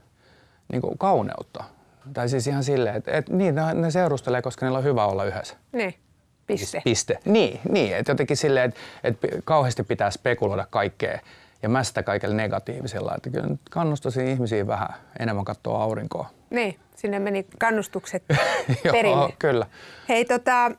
niin 0.72 0.82
kauneutta? 0.98 1.64
Tai 2.14 2.30
siis 2.30 2.48
ihan 2.48 2.64
silleen, 2.64 2.96
että, 2.96 3.12
että 3.12 3.34
niin, 3.34 3.56
ne, 3.56 3.74
ne 3.74 3.92
seurustelee, 3.92 4.42
koska 4.42 4.66
niillä 4.66 4.78
on 4.78 4.84
hyvä 4.84 5.06
olla 5.06 5.26
yhdessä. 5.26 5.56
Niin, 5.72 5.96
piste. 6.58 6.82
Piste. 6.84 7.20
Niin, 7.26 7.60
niin 7.70 7.96
että 7.96 8.12
jotenkin 8.12 8.38
silleen, 8.38 8.70
että, 8.70 8.80
että 9.04 9.28
kauheasti 9.44 9.84
pitää 9.84 10.12
spekuloida 10.12 10.68
kaikkea 10.70 11.20
ja 11.64 11.70
mästä 11.70 12.04
kaikella 12.04 12.36
negatiivisella. 12.36 13.14
Että 13.18 13.30
kyllä 13.30 13.48
nyt 13.48 13.62
kannustaisin 13.70 14.28
ihmisiä 14.28 14.68
vähän 14.68 14.90
enemmän 15.20 15.46
katsoa 15.46 15.84
aurinkoa. 15.84 16.30
Niin, 16.50 16.80
sinne 16.96 17.20
meni 17.20 17.46
kannustukset 17.60 18.24
perille. 18.92 19.16
Joo, 19.16 19.32
kyllä. 19.40 19.66
Hei, 20.10 20.26
tota, 20.26 20.72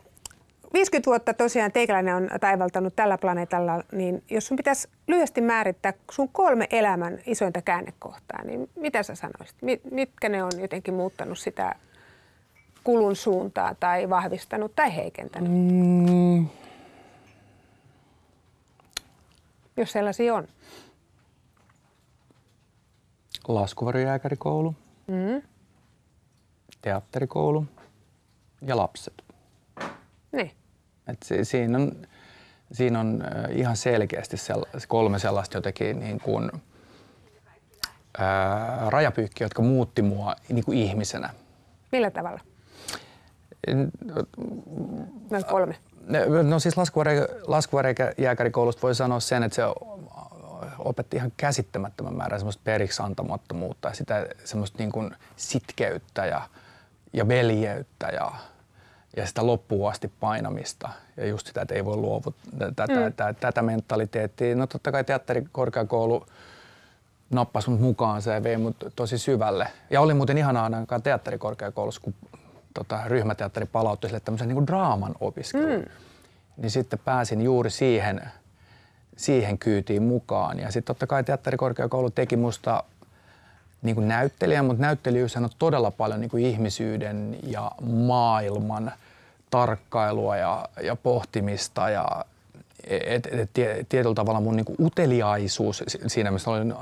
50 0.72 1.06
vuotta 1.06 1.35
tosiaan 1.35 1.72
teikäläinen 1.72 2.14
on 2.14 2.28
taivaltanut 2.40 2.96
tällä 2.96 3.18
planeetalla, 3.18 3.83
niin 3.92 4.22
jos 4.30 4.46
sun 4.46 4.56
pitäisi 4.56 4.88
lyhyesti 5.06 5.40
määrittää 5.40 5.92
sun 6.11 6.28
kolme 6.28 6.66
elämän 6.70 7.18
isointa 7.26 7.62
käännekohtaa, 7.62 8.44
niin 8.44 8.70
mitä 8.76 9.02
sä 9.02 9.14
sanoisit? 9.14 9.56
Mitkä 9.90 10.28
ne 10.28 10.44
on 10.44 10.52
jotenkin 10.61 10.94
muuttanut 10.94 11.38
sitä 11.38 11.74
kulun 12.84 13.16
suuntaa 13.16 13.74
tai 13.74 14.10
vahvistanut 14.10 14.74
tai 14.76 14.96
heikentänyt? 14.96 15.52
Mm. 15.52 16.48
Jos 19.76 19.92
sellaisia 19.92 20.34
on. 20.34 20.48
Laskuvarjojääkärikoulu, 23.48 24.74
mm. 25.06 25.42
teatterikoulu 26.82 27.66
ja 28.62 28.76
lapset. 28.76 29.24
Niin. 30.32 30.50
Et 31.06 31.22
si- 31.24 31.44
siinä, 31.44 31.78
on, 31.78 31.92
siinä 32.72 33.00
on 33.00 33.22
ihan 33.50 33.76
selkeästi 33.76 34.36
sella- 34.36 34.68
kolme 34.88 35.18
sellaista 35.18 35.56
jotenkin 35.58 36.00
niin 36.00 36.20
kuin, 36.20 36.50
ää, 38.18 38.90
rajapyykkiä, 38.90 39.44
jotka 39.44 39.62
muutti 39.62 40.02
mua 40.02 40.34
niin 40.48 40.64
kuin 40.64 40.78
ihmisenä. 40.78 41.30
Millä 41.92 42.10
tavalla? 42.10 42.40
Noin 45.31 45.44
kolme. 45.51 45.77
No 46.42 46.59
siis 46.59 46.75
laskuvarjääkärikoulusta 47.46 48.83
voi 48.83 48.94
sanoa 48.94 49.20
sen, 49.20 49.42
että 49.42 49.57
se 49.57 49.62
opetti 50.79 51.16
ihan 51.16 51.33
käsittämättömän 51.37 52.16
määrän 52.16 52.40
semmoista 52.40 52.62
periksi 52.64 53.03
antamattomuutta 53.03 53.88
ja 53.88 53.94
sitä 53.94 54.27
semmoista 54.44 54.79
niin 54.79 54.92
kuin 54.92 55.16
sitkeyttä 55.37 56.27
ja, 56.27 56.42
ja 57.12 57.29
veljeyttä 57.29 58.07
ja, 58.07 58.33
ja 59.16 59.27
sitä 59.27 59.46
loppuun 59.46 59.90
asti 59.90 60.12
painamista 60.20 60.88
ja 61.16 61.27
just 61.27 61.46
sitä, 61.46 61.62
että 61.62 61.75
ei 61.75 61.85
voi 61.85 61.96
luovuttaa 61.96 62.73
tätä, 62.77 62.94
mm. 62.94 63.12
tätä, 63.12 63.35
tätä 63.40 63.62
mentaliteettia. 63.62 64.57
No 64.57 64.66
totta 64.66 64.92
kai 64.92 65.05
teatterikorkeakoulu 65.05 66.27
nappasi 67.31 67.70
mut 67.70 67.81
mukaan, 67.81 68.23
se 68.23 68.42
vei 68.42 68.57
mut 68.57 68.77
tosi 68.96 69.18
syvälle. 69.18 69.68
Ja 69.90 70.01
oli 70.01 70.14
muuten 70.14 70.38
ihanaa 70.38 70.64
ainakaan 70.64 71.03
teatterikorkeakoulussa, 71.03 72.01
kun 72.01 72.14
tota, 72.74 73.00
ryhmäteatteri 73.06 73.66
palautti 73.66 74.06
sille 74.06 74.20
tämmöisen 74.20 74.48
niin 74.48 74.56
kuin 74.56 74.66
draaman 74.66 75.14
opiskelun. 75.20 75.78
Mm. 75.78 75.85
Niin 76.56 76.70
sitten 76.70 76.98
pääsin 77.04 77.42
juuri 77.42 77.70
siihen, 77.70 78.22
siihen 79.16 79.59
kyytiin 79.59 80.02
mukaan. 80.02 80.59
Ja 80.59 80.66
sitten 80.72 80.85
totta 80.85 81.06
kai 81.06 81.24
teatterikorkeakoulu 81.24 82.11
teki 82.11 82.37
musta 82.37 82.85
niin 83.83 83.94
kuin 83.94 84.09
näyttelijä, 84.09 84.62
mutta 84.62 84.83
näyttelijyys 84.83 85.37
on 85.37 85.48
todella 85.59 85.90
paljon 85.90 86.20
niin 86.20 86.30
kuin 86.30 86.44
ihmisyyden 86.44 87.38
ja 87.42 87.70
maailman 87.83 88.92
tarkkailua 89.50 90.37
ja, 90.37 90.68
ja 90.83 90.96
pohtimista 90.96 91.90
ja 91.90 92.24
et, 92.85 93.26
et, 93.26 93.59
et, 93.59 93.88
tietyllä 93.88 94.14
tavalla 94.14 94.40
mun 94.40 94.56
niin 94.56 94.64
kuin 94.64 94.76
uteliaisuus, 94.80 95.85
siinä 96.06 96.30
missä 96.30 96.50
olin 96.50 96.74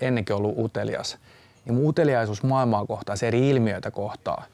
ennenkin 0.00 0.36
ollut 0.36 0.58
utelias, 0.58 1.18
niin 1.64 1.74
mun 1.74 1.88
uteliaisuus 1.88 2.42
maailmaa 2.42 2.86
kohtaan, 2.86 3.18
se 3.18 3.28
eri 3.28 3.50
ilmiöitä 3.50 3.90
kohtaa, 3.90 4.44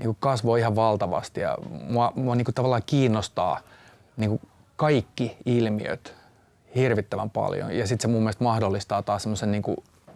niin 0.00 0.16
kasvoi 0.20 0.60
ihan 0.60 0.76
valtavasti 0.76 1.40
ja 1.40 1.58
mua, 1.88 2.12
mua 2.16 2.34
niin 2.34 2.54
tavallaan 2.54 2.82
kiinnostaa 2.86 3.60
niin 4.16 4.40
kaikki 4.76 5.36
ilmiöt 5.46 6.14
hirvittävän 6.74 7.30
paljon. 7.30 7.78
Ja 7.78 7.86
sitten 7.86 8.02
se 8.02 8.08
mun 8.08 8.22
mielestä 8.22 8.44
mahdollistaa 8.44 9.02
taas 9.02 9.22
semmoisen 9.22 9.52
niin 9.52 9.62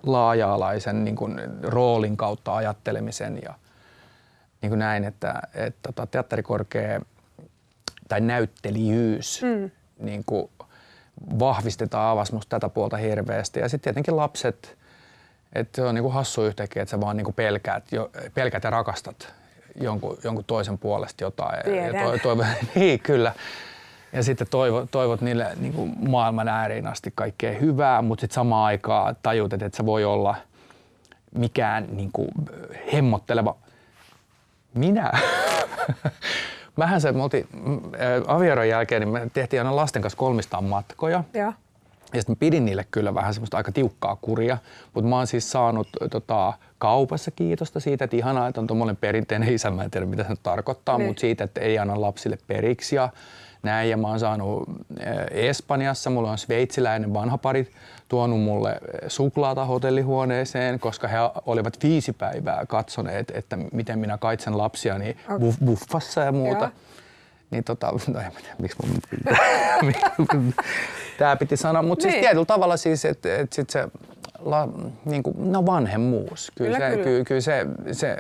laaja-alaisen 0.03 1.05
niin 1.05 1.17
kuin 1.17 1.41
roolin 1.63 2.17
kautta 2.17 2.57
ajattelemisen 2.57 3.39
ja 3.43 3.55
niin 4.63 4.71
kuin 4.71 4.79
näin, 4.79 5.05
että, 5.05 5.43
että 5.55 5.81
tota, 5.83 6.07
teatterikorkea 6.07 7.01
tai 8.09 8.21
näyttelijyys 8.21 9.43
mm. 9.43 9.71
niin 9.99 10.23
kuin 10.27 10.51
vahvistetaan 11.39 12.11
avas 12.11 12.33
musta 12.33 12.61
tätä 12.61 12.69
puolta 12.69 12.97
hirveästi. 12.97 13.61
Ja 13.61 13.69
sitten 13.69 13.85
tietenkin 13.85 14.17
lapset, 14.17 14.79
että 15.53 15.77
se 15.77 15.83
on 15.83 15.95
niin 15.95 16.03
kuin 16.03 16.15
hassu 16.15 16.45
yhtäkkiä, 16.45 16.83
että 16.83 16.91
sä 16.91 17.01
vaan 17.01 17.17
niin 17.17 17.25
kuin 17.25 17.35
pelkäät, 17.35 17.93
jo, 17.93 18.11
pelkäät 18.35 18.65
ja 18.65 18.71
rakastat 18.71 19.35
jonkun, 19.81 20.19
jonkun 20.25 20.45
toisen 20.47 20.79
puolesta 20.79 21.25
jotain. 21.25 21.65
Tiedän. 21.65 21.95
Ja 21.95 22.19
to, 22.19 22.37
to, 22.37 22.45
niin, 22.75 23.01
kyllä. 23.01 23.33
Ja 24.13 24.23
sitten 24.23 24.47
toivot, 24.51 24.91
toivot 24.91 25.21
niille 25.21 25.53
niin 25.57 25.73
kuin 25.73 25.95
maailman 26.09 26.49
ääriin 26.49 26.87
asti 26.87 27.13
kaikkea 27.15 27.59
hyvää, 27.59 28.03
mutta 28.03 28.21
sitten 28.21 28.35
samaan 28.35 28.67
aikaan 28.67 29.17
tajut, 29.23 29.53
että 29.53 29.67
et 29.67 29.75
sä 29.75 29.87
voi 29.87 30.05
olla 30.05 30.35
mikään 31.39 31.87
niin 31.91 32.11
kuin 32.13 32.29
hemmotteleva 32.93 33.57
minä. 34.75 35.13
Mähän 36.77 37.01
se, 37.01 37.13
me 37.13 37.23
oltiin, 37.23 37.49
avioeron 38.27 38.69
jälkeen, 38.69 39.03
niin 39.03 39.13
me 39.13 39.31
tehtiin 39.33 39.61
aina 39.61 39.77
lasten 39.77 40.03
kanssa 40.03 40.17
kolmistaan 40.17 40.65
matkoja. 40.65 41.25
Ja. 41.35 41.53
Ja 42.15 42.21
sitten 42.21 42.37
pidin 42.37 42.65
niille 42.65 42.87
kyllä 42.91 43.15
vähän 43.15 43.35
semmoista 43.35 43.57
aika 43.57 43.73
tiukkaa 43.73 44.17
kuria, 44.17 44.59
mutta 44.95 45.11
mä 45.11 45.17
oon 45.17 45.27
siis 45.27 45.51
saanut 45.51 45.89
tota, 46.11 46.53
kaupassa 46.79 47.31
kiitosta 47.31 47.81
siitä, 47.81 48.05
että 48.05 48.17
ihanaa, 48.17 48.49
että 48.49 48.61
on 48.61 48.67
tuommoinen 48.67 48.97
perinteinen 48.97 49.53
isä, 49.53 49.71
mä 49.71 49.85
en 49.85 49.91
tiedä 49.91 50.07
mitä 50.07 50.23
se 50.23 50.29
nyt 50.29 50.43
tarkoittaa, 50.43 50.99
niin. 50.99 51.07
mutta 51.07 51.21
siitä, 51.21 51.45
että 51.45 51.61
ei 51.61 51.79
anna 51.79 52.01
lapsille 52.01 52.39
periksi 52.47 52.97
ja 52.97 53.09
näin. 53.63 53.91
Ja 53.91 53.97
mä 53.97 54.09
oon 54.09 54.21
saanut 54.21 54.69
Espanjassa, 55.31 56.11
mulla 56.11 56.31
on 56.31 56.39
sveitsiläinen 56.39 57.15
vanha 57.15 57.39
pari 57.39 57.71
tuonut 58.09 58.41
mulle 58.41 58.81
suklaata 59.09 59.65
hotellihuoneeseen, 59.65 60.81
koska 60.81 61.09
he 61.09 61.17
olivat 61.47 61.79
viisi 61.83 62.13
päivää 62.13 62.67
katsoneet, 62.67 63.33
että 63.35 63.59
miten 63.73 63.99
minä 63.99 64.19
kaitsen 64.19 64.59
lapsiani 64.59 65.17
buff, 65.41 65.59
buffassa 65.65 66.21
ja 66.21 66.33
muuta. 66.33 66.65
Ja. 66.65 66.71
Niin 67.55 67.65
tota, 67.65 67.87
no 68.13 68.21
en 68.21 68.33
tiedä, 68.33 68.57
miksi 68.59 68.77
mun 68.83 68.99
Tämä 71.19 71.37
piti 71.37 71.57
sanoa, 71.57 71.83
mutta 71.83 72.03
siis 72.03 72.13
niin. 72.13 72.21
siis 72.21 72.27
tietyllä 72.27 72.47
tavalla 72.47 72.77
siis, 72.77 73.05
että 73.05 73.37
et 73.37 73.53
sit 73.53 73.71
se 73.71 73.89
la, 74.39 74.69
niin 75.05 75.23
kuin, 75.23 75.53
no 75.53 75.67
vanhemmuus. 75.67 76.53
Kyllä, 76.55 76.77
kyllä, 76.77 76.91
se, 76.91 76.97
kyllä. 76.97 77.05
Kyllä, 77.05 77.25
kyllä 77.25 77.41
se, 77.41 77.67
se, 77.93 78.17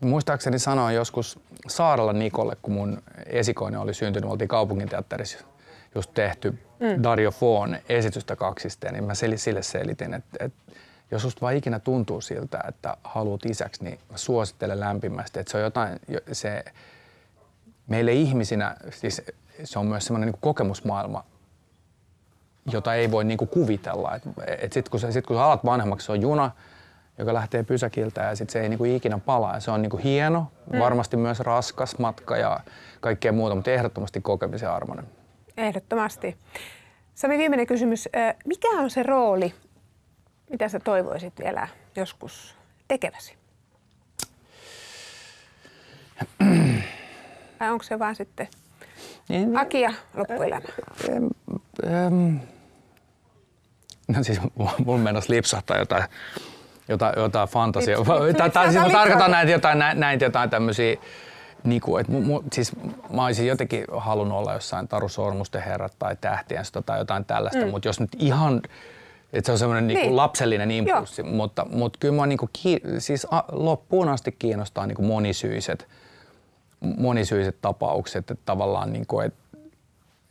muistaakseni 0.00 0.58
sanoin 0.58 0.94
joskus 0.94 1.38
Saaralla 1.68 2.12
Nikolle, 2.12 2.56
kun 2.62 2.74
mun 2.74 3.02
esikoinen 3.26 3.80
oli 3.80 3.94
syntynyt, 3.94 4.30
oltiin 4.30 4.48
kaupunginteatterissa 4.48 5.38
just 5.94 6.10
tehty 6.14 6.50
mm. 6.80 7.02
Dario 7.02 7.30
Foon 7.30 7.76
esitystä 7.88 8.36
kaksista, 8.36 8.92
niin 8.92 9.04
mä 9.04 9.14
sille 9.14 9.62
selitin, 9.62 10.14
että, 10.14 10.44
että 10.44 10.72
jos 11.10 11.22
susta 11.22 11.40
vaan 11.40 11.56
ikinä 11.56 11.78
tuntuu 11.78 12.20
siltä, 12.20 12.64
että 12.68 12.96
haluat 13.04 13.46
isäksi, 13.46 13.84
niin 13.84 13.98
mä 14.10 14.16
suosittelen 14.16 14.80
lämpimästi, 14.80 15.40
että 15.40 15.50
se 15.50 15.56
on 15.56 15.64
jotain, 15.64 16.00
se, 16.32 16.64
meille 17.86 18.12
ihmisinä, 18.12 18.76
siis 18.90 19.22
se 19.64 19.78
on 19.78 19.86
myös 19.86 20.04
semmoinen 20.04 20.26
niin 20.26 20.40
kokemusmaailma, 20.40 21.24
jota 22.72 22.94
ei 22.94 23.10
voi 23.10 23.24
niin 23.24 23.38
kuin 23.38 23.48
kuvitella. 23.48 24.14
Et, 24.14 24.22
et 24.58 24.72
sitten 24.72 24.90
kun, 24.90 25.12
sit, 25.12 25.26
kun 25.26 25.36
sä 25.36 25.44
alat 25.44 25.64
vanhemmaksi, 25.64 26.06
se 26.06 26.12
on 26.12 26.20
juna, 26.20 26.50
joka 27.18 27.34
lähtee 27.34 27.62
pysäkiltä 27.62 28.22
ja 28.22 28.36
sitten 28.36 28.52
se 28.52 28.60
ei 28.60 28.68
niin 28.68 28.78
kuin 28.78 28.96
ikinä 28.96 29.18
palaa. 29.18 29.54
Ja 29.54 29.60
se 29.60 29.70
on 29.70 29.82
niin 29.82 29.90
kuin 29.90 30.02
hieno, 30.02 30.46
mm. 30.72 30.78
varmasti 30.78 31.16
myös 31.16 31.40
raskas 31.40 31.98
matka 31.98 32.36
ja 32.36 32.60
kaikkea 33.00 33.32
muuta, 33.32 33.54
mutta 33.54 33.70
ehdottomasti 33.70 34.20
kokemisen 34.20 34.70
armoinen. 34.70 35.06
Ehdottomasti. 35.56 36.36
Sami, 37.14 37.38
viimeinen 37.38 37.66
kysymys. 37.66 38.08
Mikä 38.46 38.68
on 38.68 38.90
se 38.90 39.02
rooli, 39.02 39.54
mitä 40.50 40.68
sä 40.68 40.80
toivoisit 40.80 41.32
vielä 41.38 41.68
joskus 41.96 42.56
tekeväsi? 42.88 43.43
Vai 47.64 47.70
onko 47.70 47.84
se 47.84 47.98
vaan 47.98 48.14
sitten 48.14 48.48
niin, 49.28 49.58
Akia 49.58 49.92
loppuelämä? 50.14 50.68
Ähm, 51.86 52.36
no 54.08 54.22
siis 54.22 54.40
mun 54.84 55.00
menossa 55.00 55.32
lipsahtaa 55.32 55.78
jotain, 55.78 56.04
jotain, 56.88 57.14
jotain 57.16 57.48
fantasiaa. 57.48 58.04
Tai, 58.36 58.50
tai 58.50 58.72
siis 58.72 58.84
mä 58.84 58.90
tarkoitan 58.90 59.30
näitä 59.30 59.52
jotain, 59.52 59.78
näitä 59.94 60.24
jotain 60.24 60.50
tämmöisiä, 60.50 60.96
niin 61.64 61.80
kuin, 61.80 62.00
että 62.00 62.12
mu, 62.12 62.42
siis 62.52 62.72
mä 63.10 63.24
olisin 63.24 63.46
jotenkin 63.46 63.84
halunnut 63.96 64.38
olla 64.38 64.52
jossain 64.52 64.88
Taru 64.88 65.08
Sormusten 65.08 65.62
herrat 65.62 65.92
tai 65.98 66.16
Tähtien 66.20 66.64
tai 66.86 66.98
jotain 66.98 67.24
tällaista, 67.24 67.64
mm. 67.64 67.70
mutta 67.70 67.88
jos 67.88 68.00
nyt 68.00 68.10
ihan 68.18 68.62
että 69.32 69.46
se 69.46 69.52
on 69.52 69.58
semmoinen 69.58 69.86
niinku 69.86 70.06
niin. 70.06 70.16
lapsellinen 70.16 70.70
impulssi, 70.70 71.22
mutta, 71.22 71.66
mutta 71.70 71.98
kyllä 71.98 72.14
mua 72.14 72.26
niinku, 72.26 72.48
siis 72.98 73.26
loppuun 73.52 74.08
asti 74.08 74.32
kiinnostaa 74.32 74.86
niinku 74.86 75.02
monisyiset, 75.02 75.88
monisyiset 76.84 77.56
tapaukset, 77.60 78.30
että 78.30 78.42
tavallaan 78.44 78.92
niinku, 78.92 79.20
et, 79.20 79.34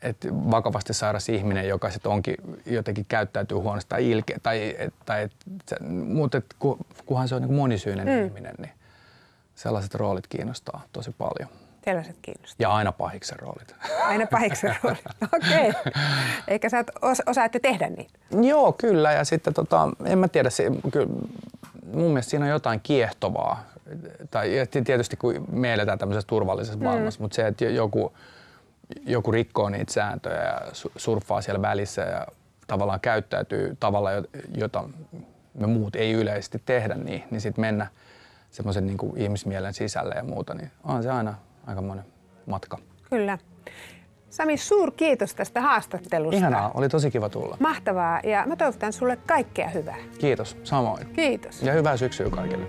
et 0.02 0.18
vakavasti 0.32 0.94
sairas 0.94 1.30
ihminen, 1.30 1.68
joka 1.68 1.92
sitten 1.92 2.12
onkin 2.12 2.36
jotenkin 2.66 3.06
käyttäytyy 3.06 3.58
huonosti 3.58 3.89
tai 3.89 4.12
ilke, 4.12 4.36
tai, 4.44 4.76
et, 4.80 4.94
tai 5.06 5.24
et, 5.24 5.32
mutta 5.89 6.38
et, 6.38 6.56
kunhan 7.06 7.28
se 7.28 7.36
on 7.36 7.42
niinku 7.42 7.56
monisyinen 7.56 8.08
mm. 8.08 8.26
ihminen, 8.26 8.56
niin 8.58 8.72
sellaiset 9.56 9.96
roolit 9.96 10.28
kiinnostaa 10.28 10.82
tosi 10.94 11.12
paljon. 11.18 11.50
Sellaiset 11.86 12.16
kiinnostaa. 12.22 12.56
Ja 12.60 12.74
aina 12.74 12.92
pahiksen 12.92 13.39
roolit. 13.39 13.76
Aina 14.04 14.28
pahiksen 14.28 14.76
roolit, 14.84 15.06
okei. 15.34 15.70
Okay. 15.70 15.92
Eikä 16.48 16.70
sä 16.70 16.82
os- 16.82 17.24
osaatte 17.26 17.60
tehdä 17.60 17.89
niitä? 17.89 18.20
Joo, 18.42 18.72
kyllä. 18.74 19.12
Ja 19.12 19.24
sitten 19.24 19.54
tota, 19.54 19.89
en 20.06 20.20
mä 20.20 20.28
tiedä, 20.28 20.50
se, 20.50 20.72
kyllä, 20.92 21.08
mun 21.94 22.08
mielestä 22.08 22.30
siinä 22.30 22.46
on 22.46 22.52
jotain 22.52 22.80
kiehtovaa. 22.84 23.63
Tai 24.32 24.50
tietysti 24.86 25.17
kun 25.17 25.46
me 25.52 25.74
eletään 25.74 26.00
tämmöisessä 26.00 26.28
turvallisessa 26.28 26.80
mm. 26.80 26.84
maailmassa, 26.84 27.22
mutta 27.22 27.36
se, 27.36 27.48
että 27.48 27.65
joku, 27.65 28.13
joku 29.06 29.32
rikkoo 29.32 29.69
niitä 29.69 29.93
sääntöjä 29.93 30.43
ja 30.43 30.62
surffaa 30.96 31.41
siellä 31.41 31.62
välissä 31.62 32.02
ja 32.02 32.28
tavallaan 32.67 33.00
käyttäytyy 33.00 33.78
tavalla, 33.80 34.10
jota 34.58 34.84
me 35.54 35.67
muut 35.67 35.96
ei 35.96 36.12
yleisesti 36.12 36.62
tehdä, 36.65 36.96
niin, 36.96 37.24
niin 37.32 37.41
sitten 37.41 37.62
mennä 37.62 37.88
semmoisen 38.52 38.88
niin 38.88 38.98
ihmismielen 39.15 39.74
sisälle 39.74 40.15
ja 40.15 40.24
muuta, 40.24 40.54
niin 40.54 40.72
on 40.84 41.04
se 41.04 41.12
aina 41.12 41.36
aikamoinen 41.67 42.06
matka. 42.46 42.78
Kyllä. 43.10 43.38
Sami, 44.30 44.58
suur 44.58 44.91
kiitos 44.91 45.36
tästä 45.36 45.62
haastattelusta. 45.62 46.38
Ihanaa, 46.38 46.72
oli 46.74 46.89
tosi 46.89 47.12
kiva 47.12 47.30
tulla. 47.30 47.58
Mahtavaa 47.60 48.19
ja 48.24 48.43
mä 48.48 48.56
toivotan 48.56 48.93
sulle 48.93 49.17
kaikkea 49.28 49.69
hyvää. 49.69 49.98
Kiitos, 50.19 50.58
samoin. 50.63 51.08
Kiitos. 51.08 51.63
Ja 51.63 51.74
hyvää 51.74 51.98
syksyä 51.98 52.30
kaikille. 52.30 52.65